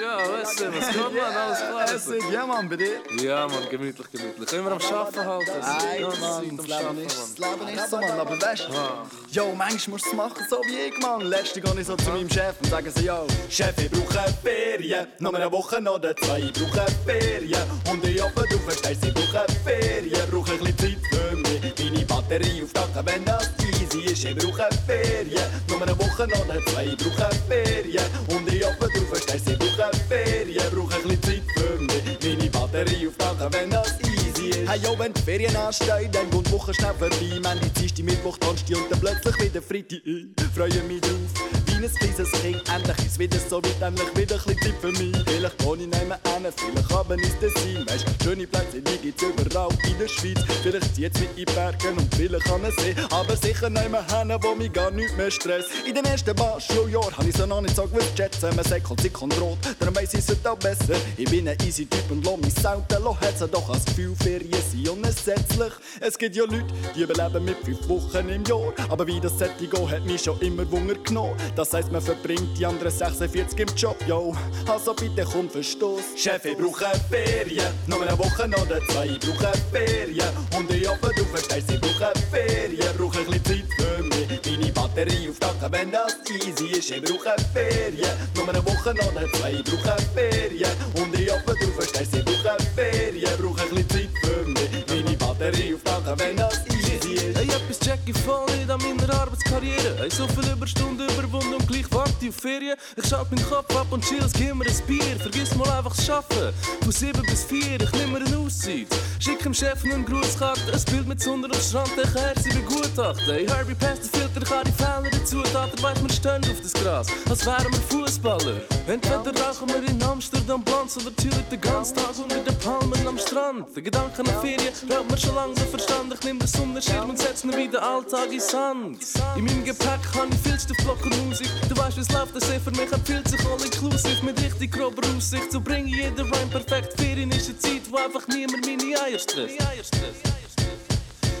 [0.00, 1.16] Ja, weißt du, was geht, Mann?
[1.34, 1.84] Alles klar?
[1.94, 3.00] Es ist- Ja, Mann, bei dir?
[3.22, 4.52] Ja, Mann, gemütlich, gemütlich.
[4.52, 5.46] Immer am Schaffen halt.
[5.48, 8.20] Nein, ja, Mann, das Leben ist, das Leben ist so, Mann.
[8.20, 9.06] Aber weißt Ah.
[9.32, 11.22] du, yo, manchmal musst du es machen, so wie ich, Mann.
[11.22, 15.06] Letzte gehe ich so zu meinem Chef und sage so, yo, Chef, ich brauche Ferien.
[15.18, 17.62] Noch eine Woche oder zwei, ich brauche Ferien.
[17.90, 20.30] Und ich hoffe, du verstehst, ich brauche Ferien.
[20.30, 21.45] Brauche ein bisschen Zeit für mich,
[21.78, 24.24] meine Batterie auftanken, wenn das easy ist.
[24.24, 25.48] Ich brauche Ferien.
[25.68, 28.04] Noch eine Woche oder zwei, ich brauche Ferien.
[28.28, 30.62] Und ich hoffe, du verstehst, ich brauche Ferien.
[30.72, 34.70] Brauche ein bisschen Zeit für mich, meine Batterie auftanken, wenn das easy ist.
[34.70, 37.40] Hey, yo, wenn die Ferien anstehen, dann geht die Woche schnell vorbei.
[37.42, 40.00] Mandy, Dienstag, Mittwoch, Donnerstag und dann plötzlich wieder Freitag.
[40.04, 42.62] Ich freue mich drauf, kleines Kind.
[42.74, 45.16] Endlich ist wieder so weit, endlich wieder ein bisschen Zeit für mich.
[45.26, 47.86] Vielleicht wohne ich mehr hin, vielleicht aber ist das sein.
[47.86, 50.38] Weißt, schöne Plätze, die gibt's überall in der Schweiz.
[50.62, 52.94] Vielleicht zieht's mich in Bergen und vielleicht an den See.
[53.10, 55.70] Aber sicher mehr hin, wo mich gar nicht mehr stresst.
[55.86, 58.54] In den ersten paar Schuljahren habe ich so noch nicht so gewusst schätzen.
[58.54, 60.94] Man sagt halt Sick und Rot, darum weiss ich es auch besser.
[61.16, 62.96] Ich bin ein easy Typ und lass mich selten.
[63.20, 65.72] Hat's doch als Gefühl, Ferien sind unersetzlich.
[66.00, 68.72] Es gibt ja Leute, die überleben mit fünf Wochen im Jahr.
[68.88, 71.36] Aber wie das sollte gehen, hat mich schon immer Wunder genommen.
[71.72, 74.34] Heisst, man verbringt die anderen 46 im Job, yo.
[74.68, 76.02] Also bitte komm, verstoß.
[76.16, 77.72] Chef, ich brauche Ferien.
[77.86, 80.28] Noch eine Woche oder zwei, ich brauche Ferien.
[80.56, 82.96] Und ich hoffe, du verstehst, ich brauche Ferien.
[82.96, 86.90] Brauche ein bisschen Zeit für mich, meine Batterie auftanken, wenn das easy ist.
[86.90, 88.10] Ich brauche Ferien.
[88.36, 90.70] Noch eine Woche oder zwei, ich brauche Ferien.
[90.94, 93.30] Und ich hoffe, du verstehst, ich brauche Ferien.
[93.40, 96.65] Brauche ein bisschen Zeit für mich, meine Batterie auftanken, wenn das easy ist.
[97.04, 99.96] Hey, etwas check ich voll nicht an meiner Arbeitskarriere.
[99.98, 102.76] Hey, so viele Überstunden überwunden und gleich warte ich auf Ferien.
[102.96, 105.16] Ich schalte meinen Kopf ab und chill, gib mir ein Bier.
[105.18, 106.52] Vergiss mal einfach das Schaffen.
[106.82, 108.86] Von 7 bis 4, ich nehme mir eine Auszeit.
[109.18, 113.24] Schick dem Chef einen Grußkarte, ein Bild mit Sonne am Strand, ich Herz sie begutachten.
[113.26, 116.60] Hey, Herbie passt den Filter, ich habe die Fehler dazu, Taten weiss, wir stehen auf
[116.62, 118.60] das Gras, als wären wir Fußballer.
[118.86, 123.18] Entweder rauchen wir in Amsterdam Blondes oder chillen den ganzen Tag unter den Palmen am
[123.18, 123.74] Strand.
[123.74, 126.14] Der Gedanke an Ferien braucht mir schon langsam Verstand.
[126.14, 126.48] Ich nehm den
[126.86, 128.98] Sonnenschirm und setz ihn wie Alltag in Sand.
[129.36, 131.48] In meinem Gepäck habe ich viel Stoffblocken Musik.
[131.68, 135.52] Du weißt, wie's läuft, das für mich empfiehlt sich all inclusive mit richtig grober Aussicht.
[135.52, 136.98] So bringe ich jeden Rhyme perfekt.
[136.98, 139.58] Ferien ist eine Zeit, wo einfach niemand meine Eier stresst.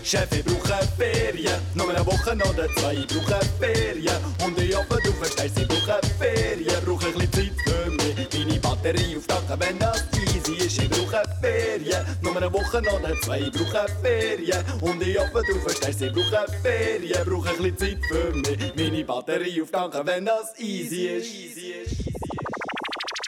[0.02, 1.60] Chef, ich brauche Ferien.
[1.74, 4.16] Noch eine Woche oder zwei, ich brauche Ferien.
[4.44, 6.84] Und ich hoffe, du verstehst, ich brauche Ferien.
[6.84, 10.82] Brauche ein bisschen Zeit für mich, meine Batterie auftanken, wenn das easy ist.
[10.82, 12.04] Ich brauche Ferien.
[12.22, 14.64] Noch eine Woche oder zwei, ich brauche Ferien.
[14.80, 17.24] Und ich hoffe, du verstehst, ich brauche Ferien.
[17.24, 22.06] Brauche ein bisschen Zeit für mich, meine Batterie auftanken, wenn das easy ist.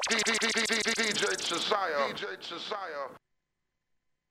[0.08, 2.08] DJ Josiah.
[2.08, 3.27] DJ Josiah.